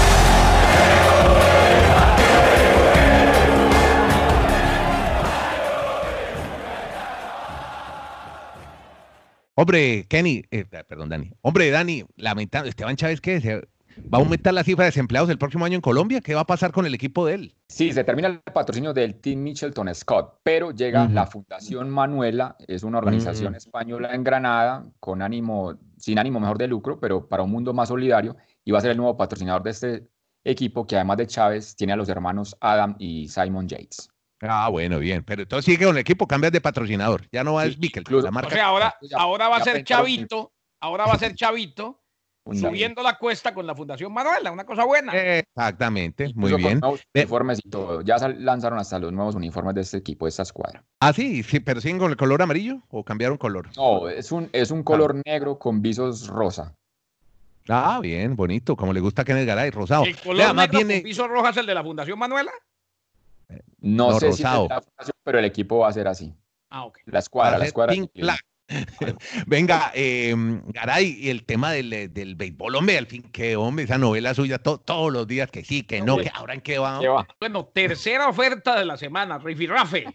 Hombre, 9.61 10.05
Kenny, 10.07 10.45
eh, 10.51 10.63
perdón, 10.63 11.09
Dani. 11.09 11.33
Hombre, 11.41 11.69
Dani, 11.69 12.05
lamentable, 12.15 12.69
Esteban 12.69 12.95
Chávez, 12.95 13.19
¿qué? 13.19 13.41
¿Se 13.41 13.55
¿Va 13.57 14.17
a 14.17 14.21
aumentar 14.21 14.53
la 14.53 14.63
cifra 14.63 14.85
de 14.85 14.91
desempleados 14.91 15.29
el 15.29 15.37
próximo 15.37 15.65
año 15.65 15.75
en 15.75 15.81
Colombia? 15.81 16.21
¿Qué 16.21 16.33
va 16.33 16.39
a 16.39 16.45
pasar 16.45 16.71
con 16.71 16.85
el 16.85 16.93
equipo 16.93 17.25
de 17.25 17.33
él? 17.33 17.55
Sí, 17.67 17.91
se 17.91 18.05
termina 18.05 18.29
el 18.29 18.39
patrocinio 18.39 18.93
del 18.93 19.15
Team 19.15 19.39
Michelton 19.39 19.93
Scott, 19.93 20.39
pero 20.43 20.71
llega 20.71 21.09
la 21.09 21.27
Fundación 21.27 21.89
Manuela, 21.89 22.55
es 22.69 22.83
una 22.83 22.99
organización 22.99 23.53
española 23.53 24.15
en 24.15 24.23
Granada, 24.23 24.85
con 25.01 25.21
ánimo, 25.21 25.77
sin 25.97 26.19
ánimo 26.19 26.39
mejor 26.39 26.57
de 26.57 26.69
lucro, 26.69 26.97
pero 26.97 27.27
para 27.27 27.43
un 27.43 27.51
mundo 27.51 27.73
más 27.73 27.89
solidario, 27.89 28.37
y 28.63 28.71
va 28.71 28.77
a 28.77 28.81
ser 28.81 28.91
el 28.91 28.97
nuevo 28.97 29.17
patrocinador 29.17 29.63
de 29.63 29.71
este 29.71 30.07
equipo 30.45 30.87
que 30.87 30.95
además 30.95 31.17
de 31.17 31.27
Chávez 31.27 31.75
tiene 31.75 31.91
a 31.91 31.97
los 31.97 32.07
hermanos 32.07 32.55
Adam 32.61 32.95
y 32.97 33.27
Simon 33.27 33.67
Yates. 33.67 34.09
Ah, 34.41 34.69
bueno, 34.69 34.99
bien. 34.99 35.23
Pero 35.23 35.43
entonces 35.43 35.65
sigue 35.65 35.86
con 35.86 35.95
el 35.95 36.02
equipo, 36.02 36.28
cambias 36.28 36.54
de 36.54 36.62
patrocinador. 36.62 37.28
Ya 37.32 37.43
no 37.43 37.56
va 37.56 37.63
a 37.63 37.65
ser 37.65 37.78
la 37.80 38.32
marca. 38.32 38.47
O 38.47 38.52
sea, 38.52 38.65
ahora, 38.67 38.95
ahora 39.15 39.49
va 39.49 39.58
a 39.58 39.63
ser 39.63 39.84
Chavito, 39.84 40.54
ahora 40.80 41.06
va 41.06 41.13
a 41.13 41.19
ser 41.19 41.36
Chavito, 41.36 42.02
subiendo 42.54 43.04
la 43.04 43.17
cuesta 43.17 43.54
con 43.54 43.67
la 43.67 43.75
Fundación 43.75 44.13
Manuela, 44.13 44.52
una 44.52 44.65
cosa 44.65 44.86
buena. 44.86 45.13
Exactamente, 45.13 46.32
muy 46.36 46.54
bien. 46.54 46.80
uniformes 47.15 47.60
y 47.63 47.69
todo. 47.69 48.02
Ya 48.02 48.17
lanzaron 48.30 48.80
hasta 48.80 48.99
los 48.99 49.12
nuevos 49.12 49.36
uniformes 49.36 49.75
de 49.75 49.82
este 49.82 49.97
equipo, 49.97 50.25
de 50.25 50.30
esta 50.30 50.43
escuadra. 50.43 50.84
Ah, 50.99 51.13
sí, 51.13 51.43
sí, 51.43 51.60
pero 51.60 51.82
siguen 51.82 51.99
con 51.99 52.12
el 52.12 52.17
color 52.17 52.41
amarillo 52.41 52.82
o 52.89 53.04
cambiaron 53.04 53.38
color. 53.38 53.69
No, 53.75 54.10
es 54.10 54.32
un, 54.32 54.49
es 54.54 54.71
un 54.71 54.84
color 54.84 55.15
ah. 55.17 55.21
negro 55.25 55.60
con 55.60 55.82
visos 55.82 56.28
rosa. 56.28 56.75
Ah, 57.67 57.99
bien, 58.02 58.36
bonito, 58.36 58.75
como 58.75 58.93
le 58.93 58.99
gusta 58.99 59.21
a 59.21 59.25
Kenneth 59.25 59.45
Garay, 59.45 59.69
rosado. 59.69 60.06
¿El 60.06 60.17
color 60.17 60.56
negro 60.56 60.80
con 60.80 60.88
visos 61.04 61.28
rojos 61.28 61.52
es 61.52 61.58
el 61.58 61.65
de 61.67 61.75
la 61.75 61.84
Fundación 61.84 62.17
Manuela? 62.17 62.52
No, 63.81 64.19
sé 64.19 64.33
si 64.33 64.43
pero 65.23 65.39
el 65.39 65.45
equipo 65.45 65.79
va 65.79 65.89
a 65.89 65.93
ser 65.93 66.07
así. 66.07 66.33
Ah, 66.69 66.85
ok. 66.85 66.99
La 67.05 67.19
escuadra, 67.19 67.57
la 67.57 67.65
escuadra. 67.65 67.95
Venga, 69.47 69.91
eh, 69.95 70.33
Garay, 70.67 71.17
y 71.19 71.29
el 71.29 71.43
tema 71.43 71.71
del, 71.71 72.13
del 72.13 72.35
béisbol, 72.35 72.75
hombre, 72.75 72.97
al 72.97 73.07
fin, 73.07 73.23
que 73.23 73.55
hombre, 73.55 73.85
esa 73.85 73.97
novela 73.97 74.33
suya 74.33 74.59
todos 74.59 75.11
los 75.11 75.27
días, 75.27 75.49
que 75.49 75.63
sí, 75.63 75.83
que 75.83 76.01
no, 76.01 76.17
que 76.17 76.31
ahora 76.33 76.53
en 76.53 76.61
qué 76.61 76.77
va. 76.77 76.99
Bueno, 77.39 77.65
tercera 77.65 78.27
oferta 78.27 78.77
de 78.77 78.85
la 78.85 78.97
semana, 78.97 79.39
Rifi 79.39 79.67
Rafe. 79.67 80.05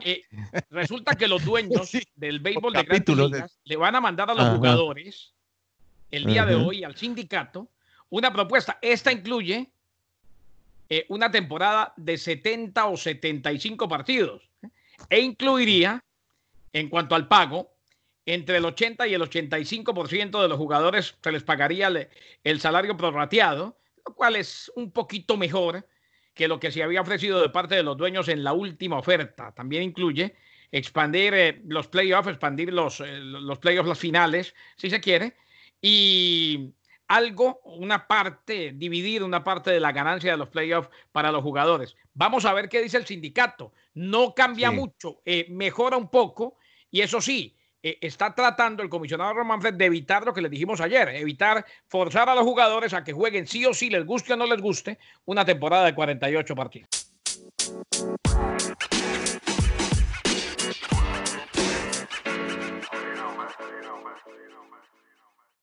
Eh, 0.00 0.22
resulta 0.70 1.14
que 1.14 1.28
los 1.28 1.44
dueños 1.44 1.90
del 2.14 2.40
béisbol 2.40 2.72
de 2.72 2.82
grandes 2.82 3.16
ligas 3.16 3.58
le 3.64 3.76
van 3.76 3.94
a 3.94 4.00
mandar 4.00 4.30
a 4.30 4.34
los 4.34 4.56
jugadores 4.56 5.34
el 6.10 6.24
día 6.24 6.46
de 6.46 6.54
hoy 6.54 6.84
al 6.84 6.96
sindicato 6.96 7.68
una 8.08 8.32
propuesta. 8.32 8.78
Esta 8.82 9.12
incluye 9.12 9.70
eh, 10.92 11.06
una 11.08 11.30
temporada 11.30 11.94
de 11.96 12.18
70 12.18 12.86
o 12.86 12.96
75 12.96 13.88
partidos 13.88 14.42
e 15.08 15.20
incluiría, 15.20 16.04
en 16.72 16.88
cuanto 16.88 17.14
al 17.14 17.28
pago, 17.28 17.72
entre 18.26 18.56
el 18.56 18.64
80 18.64 19.06
y 19.06 19.14
el 19.14 19.22
85% 19.22 20.42
de 20.42 20.48
los 20.48 20.58
jugadores 20.58 21.16
se 21.22 21.30
les 21.32 21.44
pagaría 21.44 22.08
el, 22.42 22.60
salario 22.60 22.96
prorrateado, 22.96 23.78
lo 24.04 24.14
cual 24.14 24.34
es 24.34 24.70
un 24.74 24.90
poquito 24.90 25.36
mejor 25.36 25.86
que 26.34 26.48
lo 26.48 26.58
que 26.58 26.72
se 26.72 26.82
había 26.82 27.02
ofrecido 27.02 27.40
de 27.40 27.50
parte 27.50 27.76
de 27.76 27.84
los 27.84 27.96
dueños 27.96 28.28
en 28.28 28.42
la 28.42 28.52
última 28.52 28.98
oferta. 28.98 29.52
También 29.52 29.84
incluye 29.84 30.34
expandir 30.72 31.34
eh, 31.34 31.62
los 31.66 31.86
playoffs, 31.86 32.28
expandir 32.28 32.72
los, 32.72 33.00
eh, 33.00 33.18
los 33.20 33.58
playoffs, 33.60 33.88
las 33.88 33.98
finales, 33.98 34.56
si 34.76 34.90
se 34.90 35.00
quiere, 35.00 35.36
y 35.80 36.72
algo, 37.10 37.60
una 37.64 38.06
parte, 38.06 38.72
dividir 38.72 39.24
una 39.24 39.42
parte 39.42 39.72
de 39.72 39.80
la 39.80 39.90
ganancia 39.90 40.30
de 40.30 40.36
los 40.36 40.48
playoffs 40.48 40.88
para 41.10 41.32
los 41.32 41.42
jugadores. 41.42 41.96
Vamos 42.14 42.44
a 42.44 42.52
ver 42.52 42.68
qué 42.68 42.80
dice 42.80 42.98
el 42.98 43.06
sindicato. 43.06 43.72
No 43.94 44.32
cambia 44.32 44.70
mucho, 44.70 45.20
eh, 45.24 45.46
mejora 45.50 45.96
un 45.96 46.08
poco, 46.08 46.58
y 46.88 47.00
eso 47.00 47.20
sí, 47.20 47.56
está 47.82 48.32
tratando 48.32 48.84
el 48.84 48.88
comisionado 48.88 49.34
Roman 49.34 49.60
Fred 49.60 49.74
de 49.74 49.86
evitar 49.86 50.24
lo 50.24 50.32
que 50.32 50.40
le 50.40 50.48
dijimos 50.48 50.80
ayer, 50.80 51.08
evitar 51.08 51.66
forzar 51.88 52.28
a 52.28 52.34
los 52.36 52.44
jugadores 52.44 52.94
a 52.94 53.02
que 53.02 53.12
jueguen 53.12 53.48
sí 53.48 53.66
o 53.66 53.74
sí, 53.74 53.90
les 53.90 54.06
guste 54.06 54.34
o 54.34 54.36
no 54.36 54.46
les 54.46 54.60
guste, 54.60 54.98
una 55.24 55.44
temporada 55.44 55.86
de 55.86 55.94
48 55.96 56.54
partidos. 56.54 56.88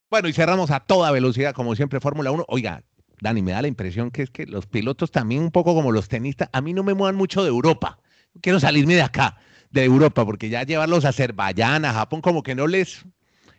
Bueno, 0.09 0.29
y 0.29 0.33
cerramos 0.33 0.71
a 0.71 0.79
toda 0.79 1.11
velocidad, 1.11 1.53
como 1.53 1.75
siempre, 1.75 1.99
Fórmula 1.99 2.31
1. 2.31 2.45
Oiga, 2.47 2.83
Dani, 3.19 3.41
me 3.41 3.51
da 3.51 3.61
la 3.61 3.67
impresión 3.67 4.09
que 4.09 4.21
es 4.21 4.29
que 4.29 4.45
los 4.45 4.65
pilotos 4.65 5.11
también, 5.11 5.41
un 5.41 5.51
poco 5.51 5.75
como 5.75 5.91
los 5.91 6.07
tenistas, 6.07 6.49
a 6.53 6.61
mí 6.61 6.73
no 6.73 6.83
me 6.83 6.93
muevan 6.93 7.15
mucho 7.15 7.43
de 7.43 7.49
Europa. 7.49 7.99
Quiero 8.41 8.59
salirme 8.59 8.95
de 8.95 9.01
acá, 9.01 9.37
de 9.71 9.83
Europa, 9.83 10.23
porque 10.23 10.49
ya 10.49 10.63
llevarlos 10.63 11.03
a 11.03 11.09
Azerbaiyán, 11.09 11.83
a 11.83 11.93
Japón, 11.93 12.21
como 12.21 12.41
que 12.41 12.55
no 12.55 12.67
les, 12.67 13.05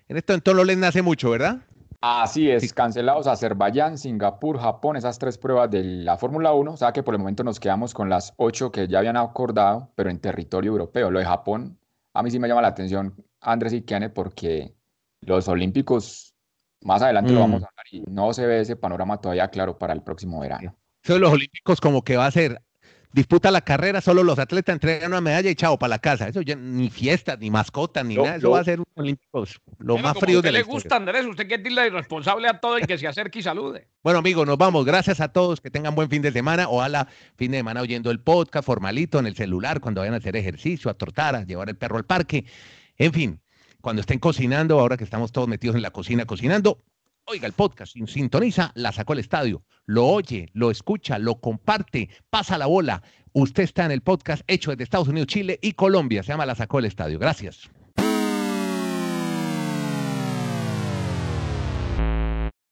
en 0.08 0.16
esto 0.16 0.32
entonces 0.32 0.56
no 0.56 0.64
les 0.64 0.78
nace 0.78 1.02
mucho, 1.02 1.30
¿verdad? 1.30 1.58
Así 2.00 2.48
es, 2.48 2.72
cancelados 2.72 3.26
Azerbaiyán, 3.26 3.98
Singapur, 3.98 4.58
Japón, 4.58 4.96
esas 4.96 5.18
tres 5.18 5.36
pruebas 5.36 5.68
de 5.70 5.82
la 5.82 6.16
Fórmula 6.16 6.52
1. 6.52 6.72
O 6.72 6.76
sea 6.76 6.92
que 6.92 7.02
por 7.02 7.14
el 7.14 7.18
momento 7.18 7.42
nos 7.42 7.58
quedamos 7.58 7.92
con 7.92 8.08
las 8.08 8.32
ocho 8.36 8.70
que 8.70 8.86
ya 8.86 9.00
habían 9.00 9.16
acordado, 9.16 9.90
pero 9.96 10.08
en 10.08 10.20
territorio 10.20 10.70
europeo. 10.70 11.10
Lo 11.10 11.18
de 11.18 11.24
Japón, 11.24 11.78
a 12.14 12.22
mí 12.22 12.30
sí 12.30 12.38
me 12.38 12.46
llama 12.46 12.62
la 12.62 12.68
atención, 12.68 13.14
Andrés 13.40 13.72
y 13.72 13.82
Kene, 13.82 14.10
porque 14.10 14.74
los 15.20 15.48
Olímpicos 15.48 16.36
más 16.82 17.02
adelante 17.02 17.32
lo 17.32 17.40
vamos 17.40 17.60
mm. 17.60 17.64
a 17.64 17.68
hablar 17.68 17.86
y 17.90 18.02
no 18.10 18.32
se 18.32 18.46
ve 18.46 18.60
ese 18.60 18.76
panorama 18.76 19.20
todavía 19.20 19.48
claro 19.48 19.78
para 19.78 19.92
el 19.92 20.02
próximo 20.02 20.40
verano. 20.40 20.76
Eso 21.02 21.18
los 21.18 21.32
Olímpicos 21.32 21.80
como 21.80 22.02
que 22.02 22.16
va 22.16 22.26
a 22.26 22.30
ser, 22.30 22.60
disputa 23.12 23.50
la 23.50 23.62
carrera, 23.62 24.00
solo 24.00 24.22
los 24.22 24.38
atletas 24.38 24.74
entregan 24.74 25.10
una 25.10 25.20
medalla 25.20 25.50
y 25.50 25.54
chao 25.54 25.78
para 25.78 25.90
la 25.90 25.98
casa. 25.98 26.28
Eso 26.28 26.42
ya 26.42 26.54
ni 26.54 26.90
fiesta, 26.90 27.36
ni 27.36 27.50
mascota, 27.50 28.02
ni 28.02 28.16
nada. 28.16 28.36
Eso 28.36 28.50
va 28.50 28.60
a 28.60 28.64
ser 28.64 28.80
un 28.80 28.86
Olímpicos 28.94 29.60
lo 29.78 29.96
más 29.98 30.18
frío 30.18 30.42
de 30.42 30.52
la 30.52 30.58
le 30.58 30.64
gusta, 30.64 30.96
Andrés? 30.96 31.24
Usted 31.24 31.46
quiere 31.46 31.62
decirle 31.62 31.86
irresponsable 31.86 32.48
a 32.48 32.60
todo 32.60 32.78
y 32.78 32.82
que 32.82 32.98
se 32.98 33.06
acerque 33.06 33.38
y 33.38 33.42
salude. 33.42 33.88
Bueno, 34.02 34.20
amigos, 34.20 34.46
nos 34.46 34.56
vamos. 34.56 34.86
Gracias 34.86 35.20
a 35.20 35.28
todos. 35.28 35.60
Que 35.60 35.70
tengan 35.70 35.94
buen 35.94 36.08
fin 36.08 36.22
de 36.22 36.32
semana. 36.32 36.68
Ojalá 36.68 37.08
fin 37.36 37.50
de 37.50 37.58
semana 37.58 37.82
oyendo 37.82 38.10
el 38.10 38.20
podcast 38.20 38.64
formalito 38.64 39.18
en 39.18 39.26
el 39.26 39.36
celular, 39.36 39.80
cuando 39.80 40.00
vayan 40.00 40.14
a 40.14 40.16
hacer 40.16 40.34
ejercicio, 40.34 40.90
a 40.90 40.94
tortar, 40.94 41.36
a 41.36 41.44
llevar 41.44 41.68
el 41.68 41.76
perro 41.76 41.98
al 41.98 42.04
parque. 42.04 42.46
En 42.96 43.12
fin, 43.12 43.40
cuando 43.80 44.00
estén 44.00 44.18
cocinando, 44.18 44.80
ahora 44.80 44.96
que 44.96 45.04
estamos 45.04 45.32
todos 45.32 45.48
metidos 45.48 45.76
en 45.76 45.82
la 45.82 45.90
cocina 45.90 46.24
cocinando, 46.24 46.78
oiga 47.24 47.46
el 47.46 47.52
podcast, 47.52 47.94
sintoniza, 48.06 48.72
la 48.74 48.92
sacó 48.92 49.12
el 49.12 49.20
estadio, 49.20 49.62
lo 49.86 50.06
oye, 50.06 50.48
lo 50.52 50.70
escucha, 50.70 51.18
lo 51.18 51.40
comparte, 51.40 52.08
pasa 52.30 52.58
la 52.58 52.66
bola. 52.66 53.02
Usted 53.32 53.62
está 53.62 53.84
en 53.84 53.92
el 53.92 54.00
podcast 54.00 54.42
hecho 54.46 54.70
desde 54.70 54.84
Estados 54.84 55.08
Unidos, 55.08 55.28
Chile 55.28 55.58
y 55.62 55.72
Colombia, 55.72 56.22
se 56.22 56.32
llama 56.32 56.46
La 56.46 56.54
sacó 56.54 56.78
el 56.78 56.86
estadio. 56.86 57.18
Gracias. 57.18 57.70